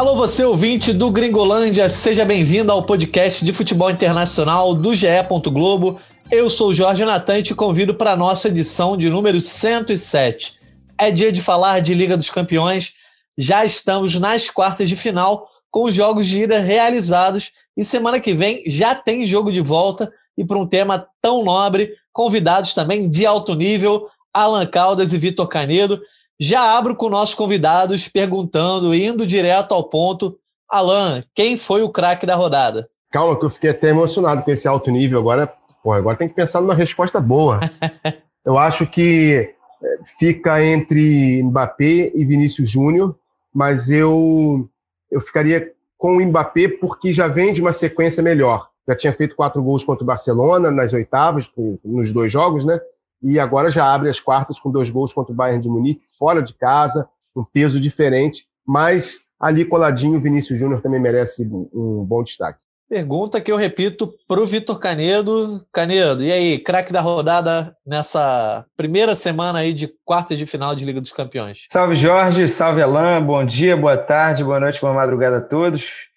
[0.00, 5.06] Alô, você ouvinte do Gringolândia, seja bem-vindo ao podcast de futebol internacional do GE.
[5.52, 6.00] Globo.
[6.30, 10.58] Eu sou Jorge Natan e te convido para a nossa edição de número 107.
[10.96, 12.94] É dia de falar de Liga dos Campeões.
[13.36, 18.32] Já estamos nas quartas de final com os jogos de ida realizados e semana que
[18.32, 23.26] vem já tem jogo de volta e para um tema tão nobre, convidados também de
[23.26, 26.00] alto nível, Alan Caldas e Vitor Canedo.
[26.42, 30.38] Já abro com nossos convidados perguntando, indo direto ao ponto.
[30.66, 32.88] Alan, quem foi o craque da rodada?
[33.12, 35.18] Calma, que eu fiquei até emocionado com esse alto nível.
[35.18, 37.60] Agora, pô, agora tem que pensar numa resposta boa.
[38.42, 43.14] eu acho que é, fica entre Mbappé e Vinícius Júnior,
[43.52, 44.66] mas eu,
[45.10, 48.70] eu ficaria com o Mbappé porque já vem de uma sequência melhor.
[48.88, 51.50] Já tinha feito quatro gols contra o Barcelona nas oitavas,
[51.84, 52.80] nos dois jogos, né?
[53.22, 56.42] E agora já abre as quartas com dois gols contra o Bayern de Munique, fora
[56.42, 62.22] de casa, um peso diferente, mas ali coladinho o Vinícius Júnior também merece um bom
[62.22, 62.58] destaque.
[62.90, 65.64] Pergunta que eu repito para o Vitor Canedo.
[65.72, 70.84] Canedo, e aí, craque da rodada nessa primeira semana aí de quartas de final de
[70.84, 71.66] Liga dos Campeões?
[71.68, 76.09] Salve Jorge, salve Alain, bom dia, boa tarde, boa noite, boa madrugada a todos.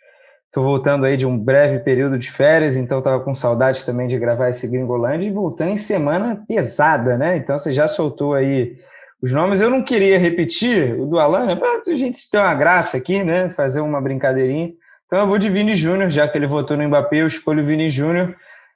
[0.54, 4.20] Estou voltando aí de um breve período de férias, então estava com saudade também de
[4.20, 7.38] gravar esse Gringolândia e voltando em semana pesada, né?
[7.38, 8.78] Então você já soltou aí
[9.20, 9.62] os nomes.
[9.62, 11.60] Eu não queria repetir o do Alan, né?
[11.98, 13.50] gente ter uma graça aqui, né?
[13.50, 14.72] Fazer uma brincadeirinha.
[15.08, 17.66] Então eu vou de Vini Júnior, já que ele votou no Mbappé, eu escolho o
[17.66, 18.36] Vini Júnior.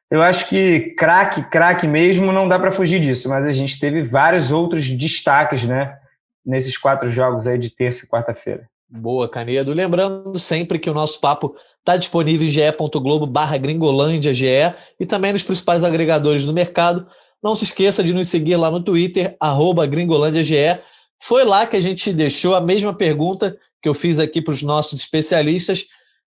[0.09, 4.01] Eu acho que craque, craque mesmo, não dá para fugir disso, mas a gente teve
[4.01, 5.95] vários outros destaques, né?
[6.43, 8.67] Nesses quatro jogos aí de terça e quarta-feira.
[8.89, 9.73] Boa, Canedo.
[9.73, 15.33] Lembrando sempre que o nosso papo está disponível em ge.globo barra gringolândia GE e também
[15.33, 17.05] nos principais agregadores do mercado.
[17.43, 20.79] Não se esqueça de nos seguir lá no Twitter, arroba gringolândiage.
[21.21, 24.63] Foi lá que a gente deixou a mesma pergunta que eu fiz aqui para os
[24.63, 25.85] nossos especialistas.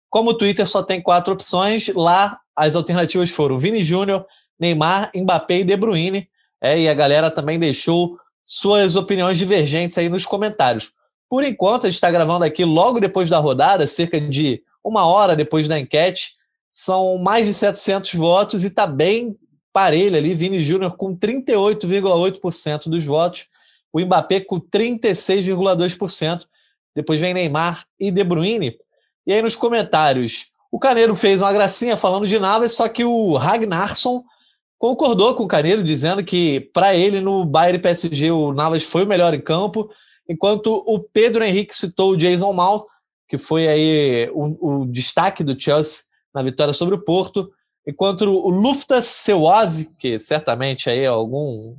[0.09, 4.25] Como o Twitter só tem quatro opções, lá as alternativas foram Vini Júnior,
[4.59, 6.29] Neymar, Mbappé e De Bruyne.
[6.63, 10.96] É, e a galera também deixou suas opiniões divergentes aí nos comentários.
[11.29, 15.35] Por enquanto, a gente está gravando aqui logo depois da rodada, cerca de uma hora
[15.35, 16.35] depois da enquete.
[16.71, 19.37] São mais de 700 votos e está bem
[19.73, 20.35] parelho ali.
[20.35, 23.47] Vini Júnior com 38,8% dos votos,
[23.93, 26.47] o Mbappé com 36,2%.
[26.95, 28.79] Depois vem Neymar e De Bruyne.
[29.27, 33.35] E aí nos comentários, o Caneiro fez uma gracinha falando de Navas, só que o
[33.35, 34.25] Ragnarsson
[34.79, 39.07] concordou com o Caneiro, dizendo que para ele no Bayern PSG o Navas foi o
[39.07, 39.91] melhor em campo
[40.29, 42.85] enquanto o Pedro Henrique citou o Jason Mount,
[43.29, 46.05] que foi aí o, o destaque do Chelsea
[46.35, 47.51] na vitória sobre o Porto,
[47.87, 51.77] enquanto o Luftas Sewov, que certamente aí é algum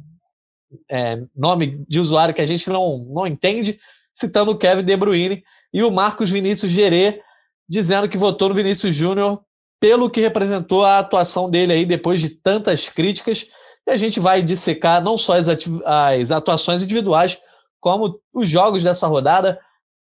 [0.90, 3.80] é, nome de usuário que a gente não, não entende,
[4.14, 5.44] citando o Kevin De Bruyne,
[5.74, 7.22] e o Marcos Vinícius Gerê,
[7.68, 9.42] dizendo que votou no Vinícius Júnior
[9.80, 13.48] pelo que representou a atuação dele aí depois de tantas críticas.
[13.86, 15.48] E a gente vai dissecar não só as,
[15.86, 17.38] as atuações individuais,
[17.80, 19.60] como os jogos dessa rodada.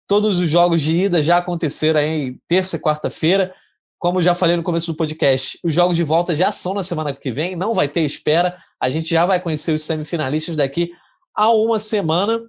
[0.08, 3.54] Todos os jogos de ida já aconteceram em terça e quarta-feira.
[3.98, 7.14] Como já falei no começo do podcast, os jogos de volta já são na semana
[7.14, 8.58] que vem, não vai ter espera.
[8.80, 10.92] A gente já vai conhecer os semifinalistas daqui
[11.34, 12.42] a uma semana.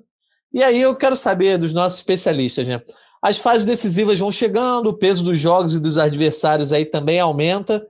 [0.52, 2.80] E aí eu quero saber dos nossos especialistas, né?
[3.22, 7.86] As fases decisivas vão chegando, o peso dos jogos e dos adversários aí também aumenta.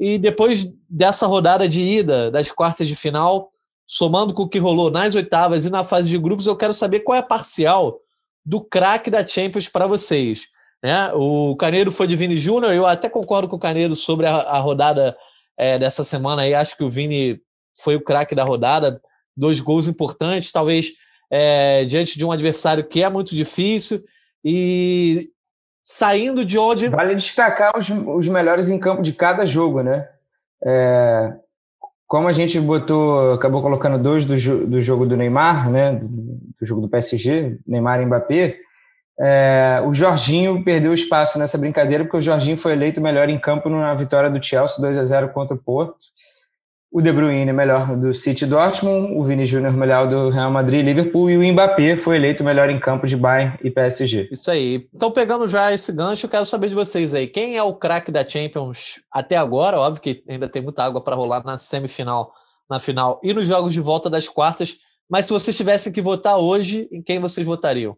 [0.00, 3.50] E depois dessa rodada de ida das quartas de final,
[3.88, 7.00] somando com o que rolou nas oitavas e na fase de grupos, eu quero saber
[7.00, 7.98] qual é a parcial
[8.44, 10.48] do craque da Champions para vocês.
[10.84, 11.10] Né?
[11.14, 14.58] O Caneiro foi de Vini Júnior, eu até concordo com o Caneiro sobre a, a
[14.58, 15.16] rodada
[15.56, 17.40] é, dessa semana aí, acho que o Vini
[17.82, 19.00] foi o craque da rodada,
[19.34, 20.92] dois gols importantes, talvez
[21.30, 24.04] é, diante de um adversário que é muito difícil
[24.44, 25.30] e
[25.82, 26.88] saindo de onde...
[26.90, 30.06] Vale destacar os, os melhores em campo de cada jogo, né?
[30.62, 31.32] É,
[32.08, 34.34] como a gente botou, acabou colocando dois do,
[34.66, 38.56] do jogo do Neymar, né, do jogo do PSG, Neymar e Mbappé,
[39.20, 43.68] é, o Jorginho perdeu espaço nessa brincadeira porque o Jorginho foi eleito melhor em campo
[43.68, 45.96] na vitória do Chelsea 2 a 0 contra o Porto
[46.90, 50.82] o De Bruyne melhor do City Dortmund, o Vini Júnior melhor do Real Madrid e
[50.82, 54.28] Liverpool e o Mbappé foi eleito melhor em campo de Bayern e PSG.
[54.32, 54.88] Isso aí.
[54.94, 57.26] Então, pegando já esse gancho, eu quero saber de vocês aí.
[57.26, 59.78] Quem é o craque da Champions até agora?
[59.78, 62.32] Óbvio que ainda tem muita água para rolar na semifinal,
[62.68, 64.78] na final e nos jogos de volta das quartas.
[65.10, 67.96] Mas se vocês tivessem que votar hoje, em quem vocês votariam?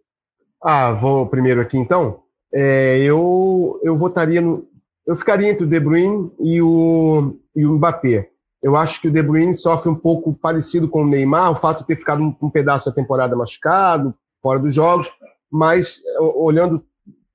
[0.62, 2.22] Ah, vou primeiro aqui então.
[2.52, 4.68] É, eu, eu votaria no.
[5.06, 8.28] Eu ficaria entre o De Bruyne e o, e o Mbappé.
[8.62, 11.80] Eu acho que o De Bruyne sofre um pouco parecido com o Neymar, o fato
[11.80, 15.10] de ter ficado um, um pedaço da temporada machucado, fora dos jogos,
[15.50, 16.84] mas olhando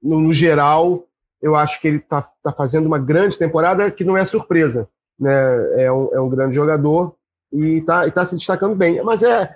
[0.02, 1.04] no, no geral,
[1.42, 4.88] eu acho que ele está tá fazendo uma grande temporada que não é surpresa.
[5.20, 5.84] Né?
[5.84, 7.16] É, um, é um grande jogador
[7.52, 9.02] e está tá se destacando bem.
[9.04, 9.54] Mas é,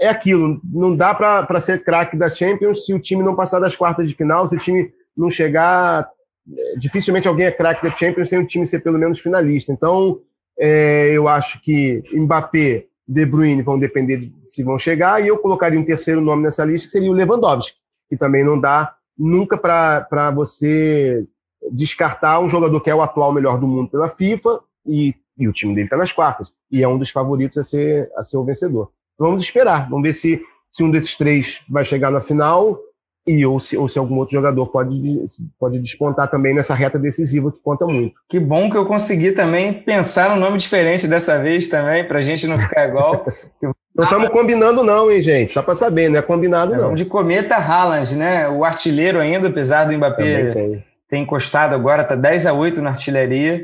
[0.00, 3.76] é aquilo, não dá para ser craque da Champions se o time não passar das
[3.76, 6.08] quartas de final, se o time não chegar.
[6.56, 9.72] É, dificilmente alguém é craque da Champions sem o time ser pelo menos finalista.
[9.72, 10.20] Então,
[10.58, 15.38] é, eu acho que Mbappé, De Bruyne vão depender de se vão chegar, e eu
[15.38, 17.78] colocaria um terceiro nome nessa lista, que seria o Lewandowski,
[18.08, 21.26] que também não dá nunca para você
[21.72, 25.52] descartar um jogador que é o atual melhor do mundo pela FIFA e, e o
[25.52, 28.44] time dele está nas quartas e é um dos favoritos a ser, a ser o
[28.44, 28.90] vencedor.
[29.18, 30.40] Vamos esperar, vamos ver se,
[30.70, 32.78] se um desses três vai chegar na final
[33.28, 35.22] e ou se, ou se algum outro jogador pode,
[35.60, 38.14] pode despontar também nessa reta decisiva que conta muito.
[38.26, 42.22] Que bom que eu consegui também pensar num nome diferente dessa vez também, para a
[42.22, 43.26] gente não ficar igual.
[43.94, 45.52] não estamos combinando não, hein, gente?
[45.52, 46.94] Só para saber, não é combinado é, não.
[46.94, 48.48] de cometa Haaland, né?
[48.48, 53.62] O artilheiro ainda, apesar do Mbappé ter encostado agora, está 10 a 8 na artilharia.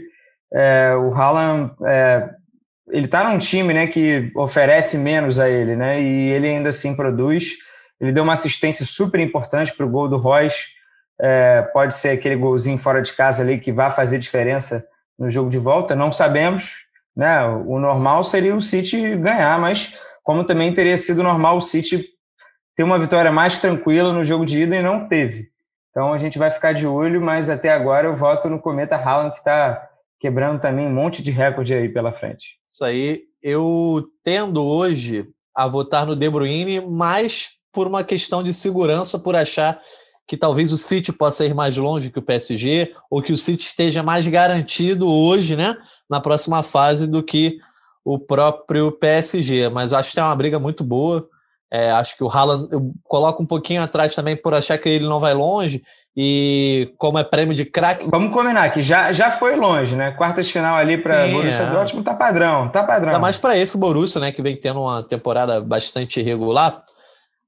[0.52, 2.28] É, o Haaland, é,
[2.90, 6.02] ele está num time né, que oferece menos a ele, né?
[6.02, 7.54] E ele ainda assim produz
[8.04, 10.68] ele deu uma assistência super importante para o gol do Royce.
[11.20, 14.86] É, pode ser aquele golzinho fora de casa ali que vai fazer diferença
[15.18, 15.94] no jogo de volta.
[15.94, 16.86] Não sabemos.
[17.16, 17.44] Né?
[17.44, 22.04] O normal seria o City ganhar, mas como também teria sido normal o City
[22.76, 25.48] ter uma vitória mais tranquila no jogo de ida e não teve.
[25.90, 29.32] Então a gente vai ficar de olho, mas até agora eu voto no Cometa Haaland,
[29.32, 32.58] que está quebrando também um monte de recorde aí pela frente.
[32.64, 38.54] Isso aí, eu tendo hoje a votar no De Bruyne, mas por uma questão de
[38.54, 39.80] segurança, por achar
[40.26, 43.62] que talvez o City possa ir mais longe que o PSG, ou que o City
[43.62, 45.76] esteja mais garantido hoje, né,
[46.08, 47.58] na próxima fase, do que
[48.04, 49.68] o próprio PSG.
[49.68, 51.26] Mas eu acho que é uma briga muito boa.
[51.70, 55.06] É, acho que o Haaland, eu coloco um pouquinho atrás também por achar que ele
[55.06, 55.82] não vai longe.
[56.16, 58.08] E como é prêmio de craque.
[58.08, 60.12] Vamos combinar que já, já foi longe, né?
[60.12, 61.70] Quartas final ali para Borussia é.
[61.70, 63.08] Dortmund tá padrão, tá padrão.
[63.08, 64.30] Ainda mais para esse Borussia, né?
[64.30, 66.84] Que vem tendo uma temporada bastante irregular.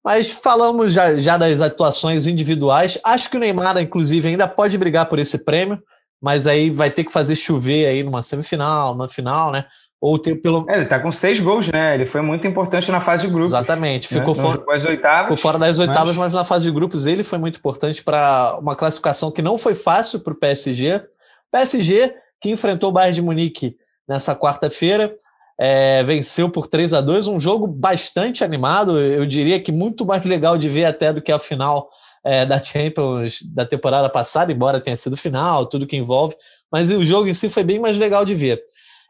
[0.07, 2.97] Mas falamos já, já das atuações individuais.
[3.03, 5.83] Acho que o Neymar, inclusive, ainda pode brigar por esse prêmio,
[6.23, 9.65] mas aí vai ter que fazer chover aí numa semifinal, na final, né?
[10.01, 10.65] Ou ter pelo.
[10.71, 11.97] É, ele tá com seis gols, né?
[11.97, 13.53] Ele foi muito importante na fase de grupos.
[13.53, 14.07] Exatamente.
[14.07, 14.43] Ficou, né?
[14.43, 16.19] fora, das oitavas, ficou fora das oitavas, mas...
[16.19, 16.33] mas...
[16.35, 20.21] na fase de grupos ele foi muito importante para uma classificação que não foi fácil
[20.21, 21.03] para o PSG.
[21.51, 23.77] PSG que enfrentou o Bayern de Munique
[24.09, 25.17] nessa quarta-feira
[25.59, 30.25] é, venceu por 3 a 2 um jogo bastante animado, eu diria que muito mais
[30.25, 31.89] legal de ver até do que a final
[32.25, 36.35] é, da Champions da temporada passada, embora tenha sido final, tudo que envolve,
[36.71, 38.63] mas o jogo em si foi bem mais legal de ver.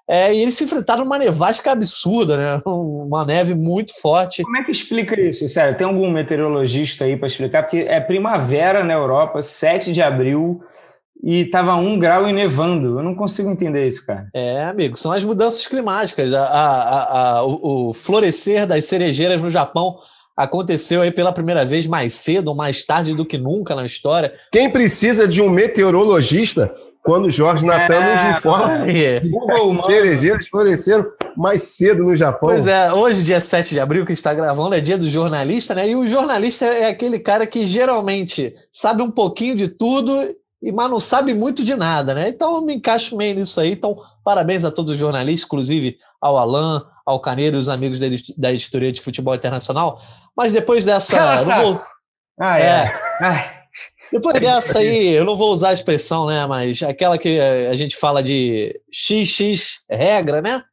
[0.09, 2.63] É, e eles se enfrentaram numa nevasca absurda, né?
[2.67, 4.43] Uma neve muito forte.
[4.45, 5.49] Como é que explica isso?
[5.49, 7.65] Sério, tem algum meteorologista aí para explicar?
[7.65, 10.63] Porque é primavera na Europa, 7 de abril,
[11.23, 12.99] e estava um grau e nevando.
[12.99, 14.29] Eu não consigo entender isso, cara.
[14.35, 16.33] É, amigo, são as mudanças climáticas.
[16.33, 19.97] A, a, a, o, o, florescer das cerejeiras no Japão
[20.37, 24.35] aconteceu aí pela primeira vez mais cedo ou mais tarde do que nunca na história.
[24.53, 26.73] Quem precisa de um meteorologista
[27.03, 32.49] quando o Jorge Natan é, nos informa que cerejeiras floresceram mais cedo no Japão.
[32.49, 35.88] Pois é, hoje, dia 7 de abril, que está gravando, é dia do jornalista, né?
[35.88, 40.35] E o jornalista é aquele cara que geralmente sabe um pouquinho de tudo
[40.66, 42.28] e mas não sabe muito de nada, né?
[42.28, 43.70] Então eu me encaixo meio nisso aí.
[43.70, 48.00] Então, parabéns a todos os jornalistas, inclusive ao Alain, ao Caneiro e os amigos
[48.37, 50.02] da editoria de futebol internacional.
[50.37, 51.37] Mas depois dessa.
[51.62, 51.80] Vou...
[52.40, 52.92] Ah, é.
[53.23, 53.56] é.
[54.12, 56.44] Depois dessa aí, eu não vou usar a expressão, né?
[56.46, 60.64] Mas aquela que a gente fala de XX regra, né?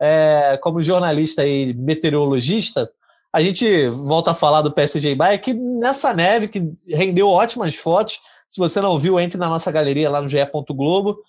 [0.00, 2.88] É, como jornalista e meteorologista,
[3.32, 8.20] a gente volta a falar do PSG Bahia, que nessa neve que rendeu ótimas fotos,
[8.52, 10.36] se você não viu, entre na nossa galeria lá no GE.
[10.74, 11.22] Globo.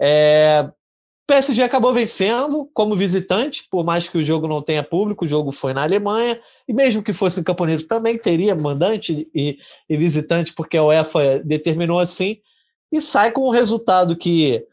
[0.00, 0.66] É,
[1.26, 5.52] PSG acabou vencendo como visitante, por mais que o jogo não tenha público, o jogo
[5.52, 9.58] foi na Alemanha, e mesmo que fosse em Camponeiro também teria mandante e,
[9.90, 12.38] e visitante, porque a UEFA determinou assim,
[12.90, 14.66] e sai com um resultado que,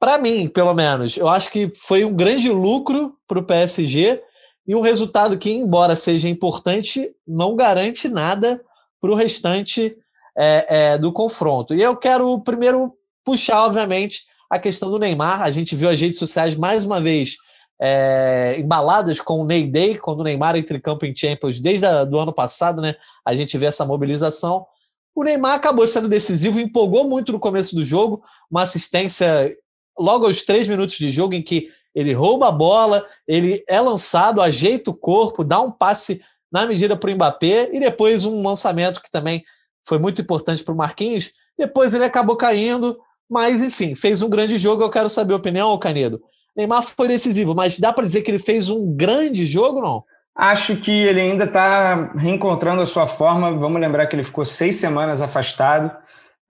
[0.00, 4.22] para mim, pelo menos, eu acho que foi um grande lucro para o PSG,
[4.66, 8.64] e um resultado que, embora seja importante, não garante nada
[8.98, 9.94] para o restante
[10.36, 11.74] é, é, do confronto.
[11.74, 12.92] E eu quero primeiro
[13.24, 15.42] puxar, obviamente, a questão do Neymar.
[15.42, 17.36] A gente viu as redes sociais mais uma vez
[17.80, 21.86] é, embaladas com o Ney Day, quando o Neymar entra em campo em Champions desde
[21.86, 22.94] o ano passado, né?
[23.24, 24.66] A gente vê essa mobilização.
[25.14, 29.54] O Neymar acabou sendo decisivo, empolgou muito no começo do jogo, uma assistência
[29.98, 34.40] logo aos três minutos de jogo em que ele rouba a bola, ele é lançado,
[34.40, 39.02] ajeita o corpo, dá um passe na medida para o Mbappé e depois um lançamento
[39.02, 39.44] que também
[39.84, 41.32] foi muito importante para o Marquinhos.
[41.58, 42.98] Depois ele acabou caindo,
[43.28, 44.82] mas enfim, fez um grande jogo.
[44.82, 46.20] Eu quero saber a opinião, Canedo.
[46.56, 50.04] Neymar foi decisivo, mas dá para dizer que ele fez um grande jogo, não?
[50.34, 53.52] Acho que ele ainda está reencontrando a sua forma.
[53.54, 55.94] Vamos lembrar que ele ficou seis semanas afastado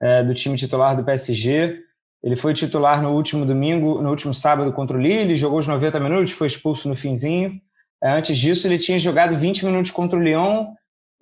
[0.01, 1.79] é, do time titular do PSG.
[2.23, 5.99] Ele foi titular no último domingo, no último sábado contra o Lille, jogou os 90
[5.99, 7.59] minutos, foi expulso no finzinho.
[8.01, 10.67] É, antes disso, ele tinha jogado 20 minutos contra o Lyon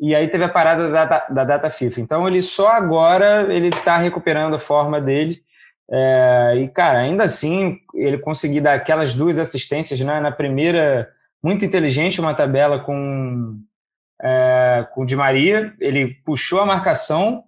[0.02, 2.02] e aí teve a parada da data, da data FIFA.
[2.02, 5.44] Então, ele só agora ele está recuperando a forma dele.
[5.90, 11.08] É, e, cara, ainda assim, ele conseguir dar aquelas duas assistências né, na primeira,
[11.44, 13.60] muito inteligente, uma tabela com,
[14.22, 15.74] é, com o Di Maria.
[15.80, 17.44] Ele puxou a marcação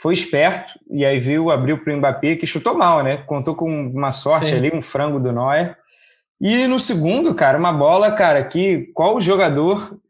[0.00, 3.18] foi esperto e aí viu, abriu para o Mbappé, que chutou mal, né?
[3.18, 4.56] Contou com uma sorte Sim.
[4.56, 5.76] ali, um frango do Neuer.
[6.40, 10.00] E no segundo, cara, uma bola, cara, que qual jogador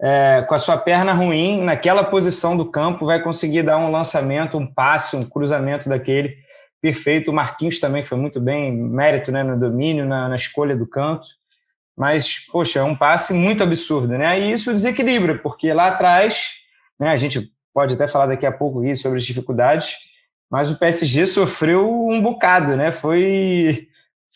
[0.00, 4.58] é, com a sua perna ruim, naquela posição do campo, vai conseguir dar um lançamento,
[4.58, 6.36] um passe, um cruzamento daquele
[6.80, 7.30] perfeito.
[7.30, 11.26] O Marquinhos também foi muito bem, mérito né, no domínio, na, na escolha do canto.
[11.96, 14.40] Mas, poxa, é um passe muito absurdo, né?
[14.40, 16.54] E isso desequilibra, porque lá atrás,
[16.98, 19.96] né, a gente pode até falar daqui a pouco isso sobre as dificuldades,
[20.50, 22.92] mas o PSG sofreu um bocado, né?
[22.92, 23.88] Foi,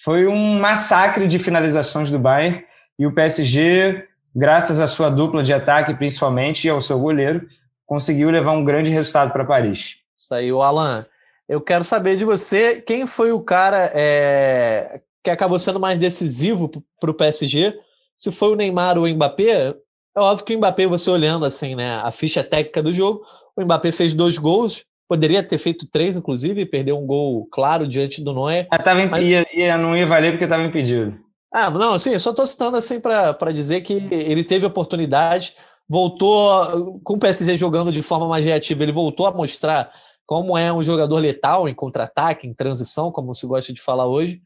[0.02, 2.64] foi um massacre de finalizações do Bayern
[2.98, 7.48] e o PSG, graças à sua dupla de ataque principalmente e ao seu goleiro,
[7.86, 9.96] conseguiu levar um grande resultado para Paris.
[10.14, 11.06] Isso aí, o Alan.
[11.48, 16.70] Eu quero saber de você quem foi o cara é, que acabou sendo mais decisivo
[17.00, 17.78] para o PSG.
[18.16, 19.74] Se foi o Neymar ou o Mbappé,
[20.16, 23.24] é óbvio que o Mbappé, você olhando assim, né, a ficha técnica do jogo,
[23.56, 27.86] o Mbappé fez dois gols, poderia ter feito três, inclusive, e perdeu um gol claro
[27.86, 28.46] diante do.
[28.48, 29.24] Ah, tava, mas...
[29.24, 31.25] ia, ia, não ia valer porque estava impedido.
[31.58, 35.54] Ah, não, assim, eu só estou citando assim para dizer que ele teve oportunidade,
[35.88, 39.90] voltou com o PSG jogando de forma mais reativa, ele voltou a mostrar
[40.26, 44.42] como é um jogador letal em contra-ataque, em transição, como se gosta de falar hoje.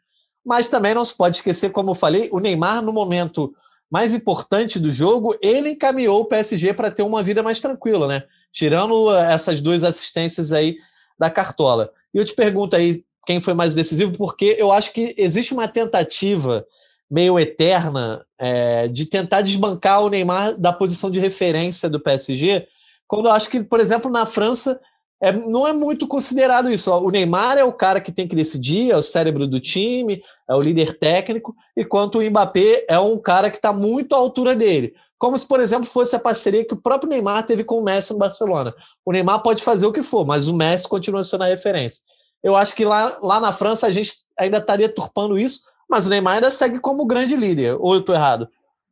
[0.47, 3.53] Mas também não se pode esquecer, como eu falei, o Neymar, no momento
[3.91, 8.23] mais importante do jogo, ele encaminhou o PSG para ter uma vida mais tranquila, né?
[8.53, 10.77] Tirando essas duas assistências aí
[11.19, 11.91] da cartola.
[12.15, 15.67] E eu te pergunto aí quem foi mais decisivo, porque eu acho que existe uma
[15.67, 16.65] tentativa
[17.11, 22.67] meio eterna é, de tentar desbancar o Neymar da posição de referência do PSG,
[23.09, 24.81] quando eu acho que, por exemplo, na França
[25.21, 26.91] é, não é muito considerado isso.
[26.93, 30.55] O Neymar é o cara que tem que decidir, é o cérebro do time, é
[30.55, 34.95] o líder técnico, enquanto o Mbappé é um cara que está muito à altura dele.
[35.19, 38.15] Como se, por exemplo, fosse a parceria que o próprio Neymar teve com o Messi
[38.15, 38.75] no Barcelona.
[39.05, 42.01] O Neymar pode fazer o que for, mas o Messi continua sendo a referência.
[42.43, 46.11] Eu acho que lá, lá na França a gente ainda estaria turpando isso, mas o
[46.11, 47.77] Neymar ainda segue como grande líder.
[47.81, 48.49] Ou eu estou errado?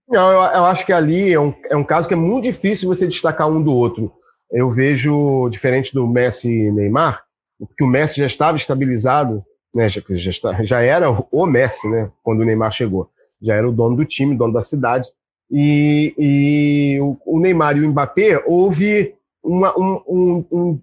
[0.09, 2.89] Não, eu, eu, acho que ali é um, é um caso que é muito difícil
[2.89, 4.13] você destacar um do outro
[4.51, 7.23] eu vejo, diferente do Messi e Neymar,
[7.77, 12.11] que o Messi já estava estabilizado, né, já, já, está, já era o Messi, né,
[12.23, 13.11] quando o Neymar chegou.
[13.41, 15.09] Já era o dono do time, dono da cidade.
[15.51, 20.81] E, e o, o, Neymar e o Mbappé, houve uma, um, um, um,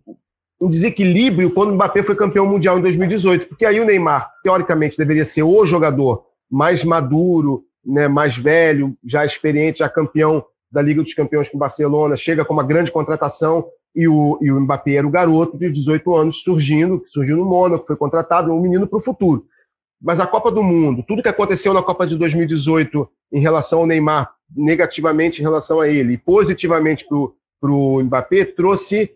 [0.59, 4.97] um desequilíbrio quando o Mbappé foi campeão mundial em 2018, porque aí o Neymar, teoricamente,
[4.97, 11.01] deveria ser o jogador mais maduro, né, mais velho, já experiente, já campeão da Liga
[11.01, 14.95] dos Campeões com o Barcelona, chega com uma grande contratação e o, e o Mbappé
[14.95, 18.87] era o garoto de 18 anos surgindo, que surgiu no Mônaco, foi contratado, um menino
[18.87, 19.45] para o futuro.
[20.01, 23.87] Mas a Copa do Mundo, tudo que aconteceu na Copa de 2018 em relação ao
[23.87, 29.11] Neymar, negativamente em relação a ele, e positivamente para o Mbappé, trouxe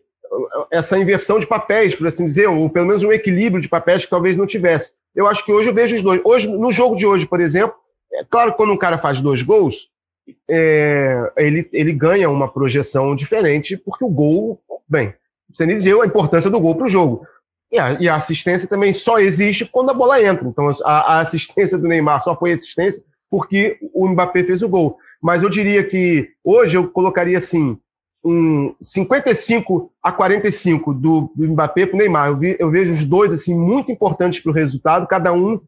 [0.72, 4.10] essa inversão de papéis, por assim dizer, ou pelo menos um equilíbrio de papéis que
[4.10, 4.94] talvez não tivesse.
[5.16, 6.22] Eu acho que hoje eu vejo os dois.
[6.24, 7.76] Hoje, no jogo de hoje, por exemplo,
[8.14, 9.90] é claro que quando um cara faz dois gols,
[10.50, 15.14] é, ele, ele ganha uma projeção diferente, porque o gol, bem,
[15.52, 17.26] você nem dizer a importância do gol para o jogo.
[17.72, 20.48] E a, e a, assistência também só existe quando a bola entra.
[20.48, 24.98] Então, a, a, assistência do Neymar só foi assistência porque o Mbappé fez o gol.
[25.22, 27.78] Mas eu diria que hoje eu colocaria assim,
[28.24, 32.30] um 55 a 45 do, do Mbappé para o Neymar.
[32.30, 35.60] Eu, vi, eu, vejo os dois assim muito importantes para o resultado, cada um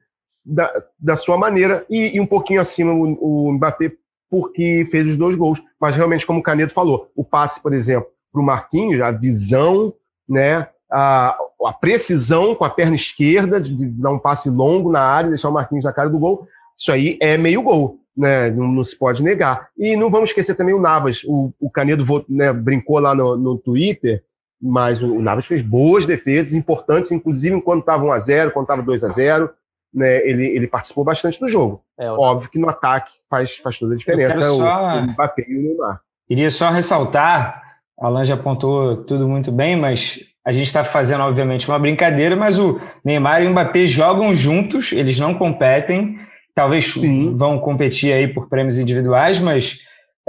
[0.43, 3.93] da, da sua maneira, e, e um pouquinho acima o, o Mbappé
[4.29, 5.61] porque fez os dois gols.
[5.79, 9.93] Mas realmente, como o Canedo falou, o passe, por exemplo, para o Marquinhos, a visão,
[10.27, 15.01] né, a, a, precisão com a perna esquerda, de, de, dar um passe longo na
[15.01, 18.00] área, deixar o Marquinhos na cara do gol, isso aí é meio gol.
[18.15, 19.69] Né, não, não se pode negar.
[19.77, 21.23] E não vamos esquecer também o Navas.
[21.25, 24.23] O, o Canedo né, brincou lá no, no Twitter,
[24.61, 29.49] mas o, o Navas fez boas defesas, importantes, inclusive quando estava 1x0, quando estava 2x0
[29.93, 31.83] né, ele, ele participou bastante do jogo.
[31.99, 34.95] É, Óbvio que no ataque faz, faz toda a diferença só...
[34.97, 36.01] o, Mbappé e o Neymar.
[36.27, 37.61] Queria só ressaltar
[38.01, 42.57] Alan já apontou tudo muito bem, mas a gente está fazendo, obviamente, uma brincadeira, mas
[42.57, 46.17] o Neymar e o Mbappé jogam juntos, eles não competem,
[46.55, 47.35] talvez Sim.
[47.35, 49.79] vão competir aí por prêmios individuais, mas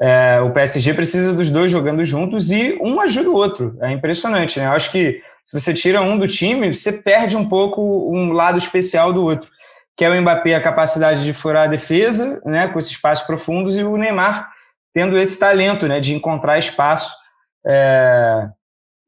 [0.00, 3.76] é, o PSG precisa dos dois jogando juntos e um ajuda o outro.
[3.80, 4.66] É impressionante, né?
[4.66, 8.56] Eu acho que se você tira um do time, você perde um pouco um lado
[8.56, 9.50] especial do outro,
[9.96, 13.76] que é o Mbappé a capacidade de furar a defesa, né, com esses passos profundos,
[13.76, 14.50] e o Neymar
[14.94, 17.14] tendo esse talento, né, de encontrar espaço.
[17.66, 18.48] É...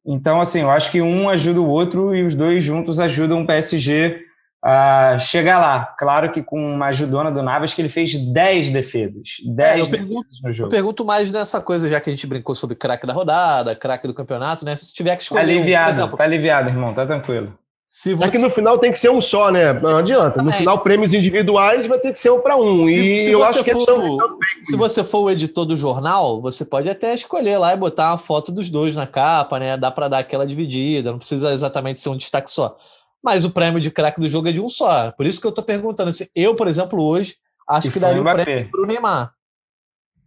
[0.07, 3.47] Então, assim, eu acho que um ajuda o outro e os dois juntos ajudam o
[3.47, 4.21] PSG
[4.67, 5.95] a chegar lá.
[5.99, 9.37] Claro que com uma ajudona do Navas, que ele fez 10 defesas.
[9.45, 10.67] 10 é, eu, pergunto, no jogo.
[10.67, 14.07] eu pergunto mais nessa coisa, já que a gente brincou sobre craque da rodada, craque
[14.07, 14.75] do campeonato, né?
[14.75, 15.43] Se tiver que escolher.
[15.43, 17.53] Tá aliviado, um, exemplo, tá aliviado, irmão, tá tranquilo.
[17.87, 18.25] Se você...
[18.25, 19.75] É que no final tem que ser um só, né?
[19.75, 20.41] Não adianta.
[20.43, 22.87] No final, prêmios individuais vai ter que ser um para um.
[22.87, 26.41] Se, e se eu acho que é for, Se você for o editor do jornal,
[26.41, 29.77] você pode até escolher lá e botar uma foto dos dois na capa, né?
[29.77, 32.79] Dá para dar aquela dividida, não precisa exatamente ser um destaque só
[33.25, 35.11] mas o prêmio de craque do jogo é de um só.
[35.13, 36.11] Por isso que eu estou perguntando.
[36.11, 39.33] Assim, eu, por exemplo, hoje, acho e que daria o prêmio para o Neymar.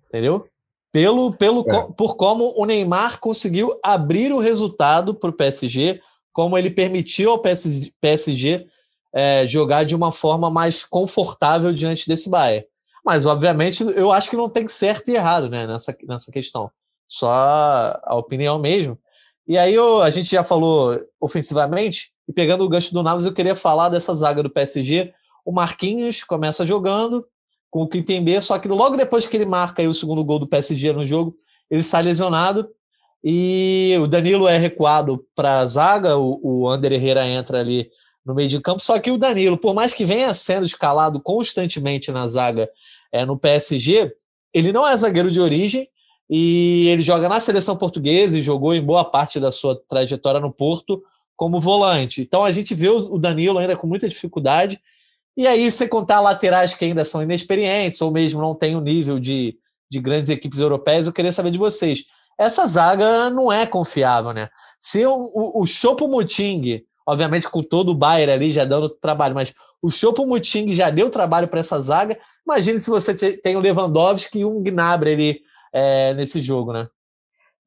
[0.07, 0.47] Entendeu?
[0.91, 1.91] Pelo, pelo, é.
[1.95, 6.01] Por como o Neymar conseguiu abrir o resultado para o PSG,
[6.33, 8.65] como ele permitiu ao PSG, PSG
[9.13, 12.65] é, jogar de uma forma mais confortável diante desse Bayern.
[13.05, 16.71] Mas, obviamente, eu acho que não tem certo e errado né, nessa, nessa questão.
[17.07, 17.31] Só
[18.03, 18.97] a opinião mesmo.
[19.47, 23.33] E aí eu, a gente já falou ofensivamente, e pegando o gancho do Navas, eu
[23.33, 25.13] queria falar dessa zaga do PSG.
[25.45, 27.25] O Marquinhos começa jogando
[27.69, 30.91] com o Kimpembe, só que logo depois que ele marca o segundo gol do PSG
[30.91, 31.35] no jogo,
[31.69, 32.69] ele sai lesionado.
[33.23, 37.89] E o Danilo é recuado para a zaga, o, o Ander Herrera entra ali
[38.25, 42.11] no meio de campo, só que o Danilo, por mais que venha sendo escalado constantemente
[42.11, 42.69] na zaga
[43.11, 44.13] é, no PSG,
[44.53, 45.87] ele não é zagueiro de origem
[46.29, 50.51] e ele joga na seleção portuguesa e jogou em boa parte da sua trajetória no
[50.51, 51.01] Porto
[51.37, 52.21] como volante.
[52.21, 54.81] Então a gente vê o Danilo ainda com muita dificuldade.
[55.37, 59.19] E aí, sem contar laterais que ainda são inexperientes, ou mesmo não têm o nível
[59.19, 59.55] de,
[59.89, 62.05] de grandes equipes europeias, eu queria saber de vocês.
[62.39, 64.49] Essa zaga não é confiável, né?
[64.79, 69.35] Se o, o, o Chopo Muting, obviamente com todo o Bayern ali já dando trabalho,
[69.35, 73.59] mas o Chopo Muting já deu trabalho para essa zaga, imagine se você tem o
[73.59, 76.87] Lewandowski e um Gnabry ali é, nesse jogo, né?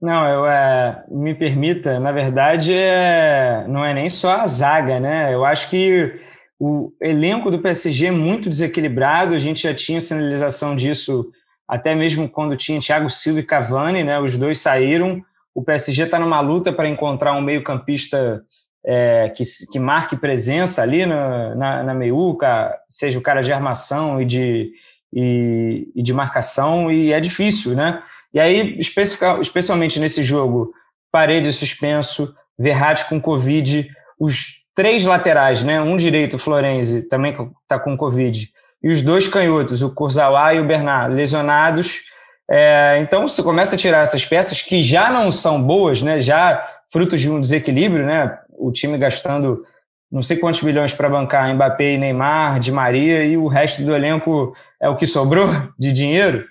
[0.00, 5.34] Não, eu é, me permita, na verdade, é, não é nem só a zaga, né?
[5.34, 6.18] Eu acho que
[6.58, 11.30] o elenco do PSG é muito desequilibrado, a gente já tinha sinalização disso
[11.68, 14.18] até mesmo quando tinha Thiago Silva e Cavani, né?
[14.18, 15.22] Os dois saíram.
[15.54, 18.42] O PSG está numa luta para encontrar um meio-campista
[18.84, 24.20] é, que, que marque presença ali na, na, na meiuca, seja o cara de armação
[24.20, 24.72] e de,
[25.12, 28.02] e, e de marcação, e é difícil, né?
[28.32, 30.72] E aí, especialmente nesse jogo,
[31.10, 35.80] Parede suspenso, Verratti com Covid, os três laterais, né?
[35.80, 38.48] Um direito, Florenzi, também está com Covid,
[38.82, 42.02] e os dois canhotos, o Kurzawa e o Bernard, lesionados.
[42.48, 46.20] É, então, você começa a tirar essas peças que já não são boas, né?
[46.20, 48.38] Já frutos de um desequilíbrio, né?
[48.50, 49.64] O time gastando
[50.10, 53.94] não sei quantos milhões para bancar Mbappé e Neymar, Di Maria, e o resto do
[53.94, 55.46] elenco é o que sobrou
[55.78, 56.44] de dinheiro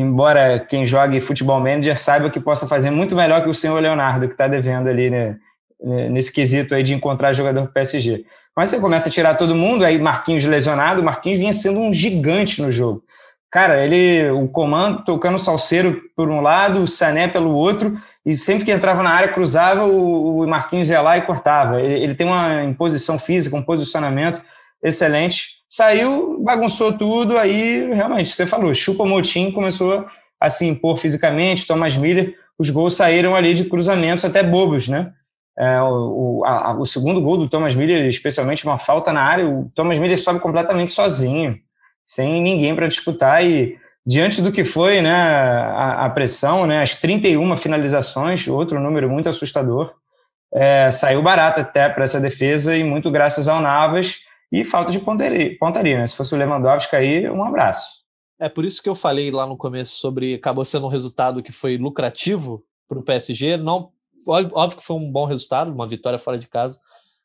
[0.00, 4.26] embora quem jogue futebol manager saiba que possa fazer muito melhor que o senhor Leonardo,
[4.26, 5.36] que está devendo ali né,
[5.82, 8.24] né, nesse quesito aí de encontrar jogador do PSG.
[8.54, 12.60] Mas você começa a tirar todo mundo, aí Marquinhos lesionado, Marquinhos vinha sendo um gigante
[12.60, 13.02] no jogo.
[13.50, 18.34] Cara, ele, o comando tocando o salseiro por um lado, o Sané pelo outro, e
[18.34, 21.80] sempre que entrava na área, cruzava, o, o Marquinhos ia lá e cortava.
[21.80, 24.42] Ele, ele tem uma imposição física, um posicionamento
[24.82, 30.06] excelente saiu, bagunçou tudo, aí realmente, você falou, chupa motim começou
[30.40, 35.12] a se impor fisicamente, Thomas Miller, os gols saíram ali de cruzamentos até bobos, né?
[35.58, 39.70] É, o, a, o, segundo gol do Thomas Miller, especialmente uma falta na área, o
[39.74, 41.58] Thomas Miller sobe completamente sozinho,
[42.04, 46.96] sem ninguém para disputar e diante do que foi né, a, a, pressão, né, as
[46.96, 49.94] 31 finalizações, outro número muito assustador,
[50.52, 55.00] é, saiu barato até para essa defesa e muito graças ao Navas, e falta de
[55.00, 56.06] pontaria, pontaria né?
[56.06, 58.04] Se fosse o Lewandowski aí, um abraço.
[58.38, 61.52] É por isso que eu falei lá no começo sobre acabou sendo um resultado que
[61.52, 63.56] foi lucrativo para o PSG.
[63.56, 63.90] Não,
[64.26, 66.78] óbvio que foi um bom resultado, uma vitória fora de casa,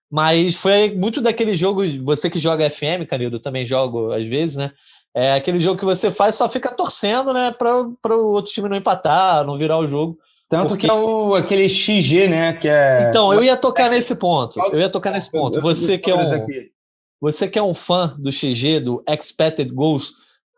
[0.10, 1.84] mas foi muito daquele jogo.
[2.04, 4.72] Você que joga FM, Canildo, eu também jogo às vezes, né?
[5.14, 8.78] É aquele jogo que você faz só fica torcendo, né, para o outro time não
[8.78, 10.18] empatar, não virar o jogo.
[10.48, 10.86] Tanto porque...
[10.86, 12.54] que é o, aquele XG, né?
[12.54, 13.08] Que é...
[13.10, 14.60] Então, eu ia tocar nesse ponto.
[14.72, 15.62] Eu ia tocar nesse ponto.
[15.62, 16.26] Você que é um,
[17.22, 20.14] você que é um fã do XG, do Expected Goals,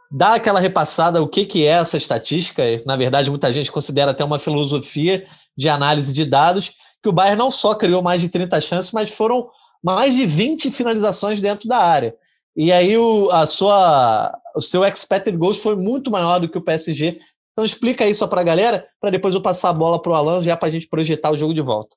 [0.09, 2.63] dá aquela repassada o que, que é essa estatística.
[2.85, 7.37] Na verdade, muita gente considera até uma filosofia de análise de dados, que o Bayern
[7.37, 9.49] não só criou mais de 30 chances, mas foram
[9.83, 12.15] mais de 20 finalizações dentro da área.
[12.55, 16.61] E aí o, a sua, o seu expected goals foi muito maior do que o
[16.61, 17.19] PSG.
[17.51, 20.41] Então explica isso para a galera, para depois eu passar a bola para o Alan,
[20.41, 21.95] já para a gente projetar o jogo de volta.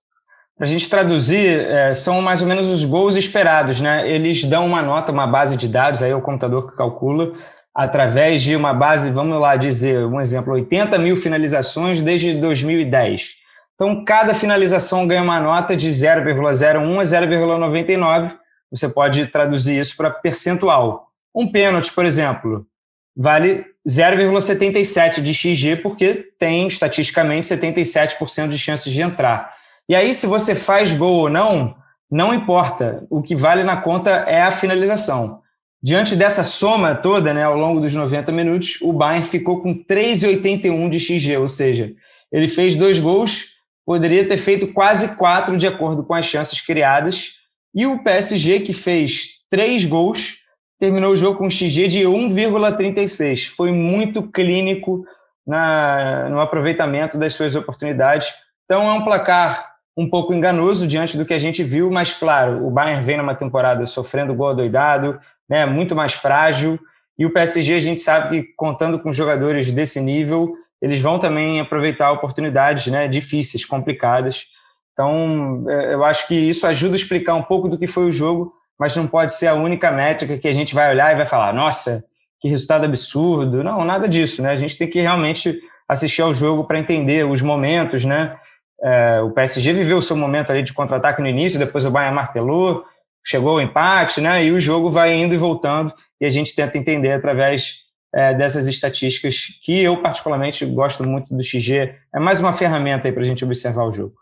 [0.57, 4.11] Para a gente traduzir, é, são mais ou menos os gols esperados, né?
[4.11, 7.35] Eles dão uma nota, uma base de dados, aí é o computador que calcula,
[7.75, 13.35] através de uma base, vamos lá dizer, um exemplo, 80 mil finalizações desde 2010.
[13.75, 18.35] Então, cada finalização ganha uma nota de 0,01 a 0,99.
[18.71, 21.09] Você pode traduzir isso para percentual.
[21.35, 22.67] Um pênalti, por exemplo,
[23.15, 29.55] vale 0,77 de XG, porque tem estatisticamente 77% de chances de entrar.
[29.89, 31.77] E aí, se você faz gol ou não,
[32.11, 33.07] não importa.
[33.11, 35.41] O que vale na conta é a finalização.
[35.83, 40.89] Diante dessa soma toda, né, ao longo dos 90 minutos, o Bayern ficou com 3,81
[40.89, 41.93] de XG, ou seja,
[42.33, 47.35] ele fez dois gols, poderia ter feito quase quatro de acordo com as chances criadas,
[47.75, 50.39] e o PSG, que fez três gols,
[50.81, 53.49] terminou o jogo com um XG de 1,36.
[53.55, 55.05] Foi muito clínico
[55.47, 58.29] na, no aproveitamento das suas oportunidades.
[58.65, 62.67] Então é um placar um pouco enganoso diante do que a gente viu, mas claro,
[62.67, 66.79] o Bayern vem numa temporada sofrendo gol doidado, né, muito mais frágil,
[67.19, 71.61] e o PSG a gente sabe que contando com jogadores desse nível, eles vão também
[71.61, 74.49] aproveitar oportunidades né, difíceis, complicadas.
[74.93, 78.13] Então, é, eu acho que isso ajuda a explicar um pouco do que foi o
[78.13, 81.25] jogo, mas não pode ser a única métrica que a gente vai olhar e vai
[81.25, 82.05] falar, nossa,
[82.41, 83.65] que resultado absurdo.
[83.65, 84.51] Não, nada disso, né?
[84.51, 88.37] A gente tem que realmente assistir ao jogo para entender os momentos, né?
[88.83, 92.15] É, o PSG viveu o seu momento ali de contra-ataque no início, depois o Bayern
[92.15, 92.85] martelou,
[93.25, 94.45] chegou ao empate, né?
[94.45, 98.67] E o jogo vai indo e voltando e a gente tenta entender através é, dessas
[98.67, 101.95] estatísticas que eu particularmente gosto muito do XG.
[102.15, 104.15] É mais uma ferramenta aí para a gente observar o jogo.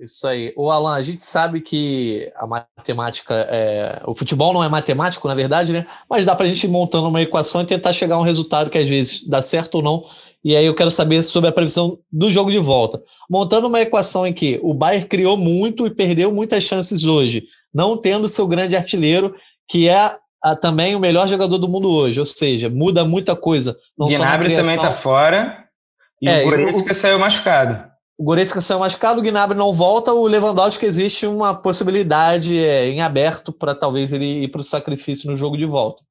[0.00, 0.52] Isso aí.
[0.56, 4.00] O Alan, a gente sabe que a matemática, é...
[4.06, 5.86] o futebol não é matemático, na verdade, né?
[6.08, 8.70] Mas dá para a gente ir montando uma equação e tentar chegar a um resultado
[8.70, 10.04] que às vezes dá certo ou não
[10.44, 13.02] e aí eu quero saber sobre a previsão do jogo de volta.
[13.28, 17.96] Montando uma equação em que o Bayern criou muito e perdeu muitas chances hoje, não
[17.96, 19.34] tendo seu grande artilheiro,
[19.68, 23.76] que é a, também o melhor jogador do mundo hoje, ou seja, muda muita coisa.
[23.98, 25.64] Não Gnabry também está fora
[26.20, 27.88] e é, o Goretzka saiu machucado.
[28.18, 33.00] O Goretzka saiu machucado, o Gnabry não volta, o Lewandowski existe uma possibilidade é, em
[33.00, 36.02] aberto para talvez ele ir para o sacrifício no jogo de volta.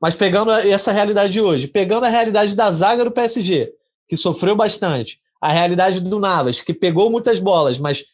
[0.00, 3.72] Mas pegando essa realidade de hoje, pegando a realidade da zaga do PSG,
[4.08, 8.04] que sofreu bastante, a realidade do Navas, que pegou muitas bolas, mas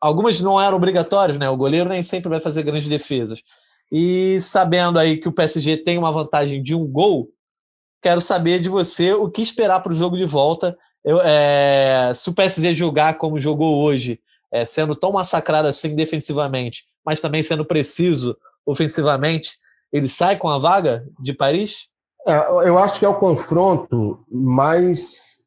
[0.00, 1.48] algumas não eram obrigatórias, né?
[1.48, 3.42] O goleiro nem sempre vai fazer grandes defesas.
[3.92, 7.28] E sabendo aí que o PSG tem uma vantagem de um gol,
[8.02, 10.76] quero saber de você o que esperar para o jogo de volta.
[11.04, 16.84] Eu, é, se o PSG jogar como jogou hoje, é, sendo tão massacrado assim defensivamente,
[17.04, 19.56] mas também sendo preciso ofensivamente,
[19.94, 21.88] ele sai com a vaga de Paris?
[22.26, 25.38] É, eu acho que é o confronto mais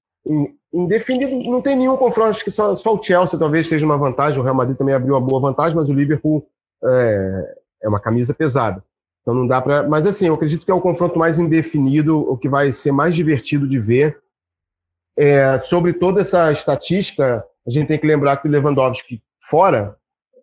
[0.74, 1.36] indefinido.
[1.52, 4.40] Não tem nenhum confronto, acho que só, só o Chelsea talvez esteja uma vantagem.
[4.40, 6.48] O Real Madrid também abriu uma boa vantagem, mas o Liverpool
[6.82, 8.82] é, é uma camisa pesada.
[9.22, 9.84] Então não dá para.
[9.84, 13.14] Mas assim, eu acredito que é o confronto mais indefinido, o que vai ser mais
[13.14, 14.18] divertido de ver.
[15.18, 19.98] É, sobre toda essa estatística, a gente tem que lembrar que o Lewandowski fora,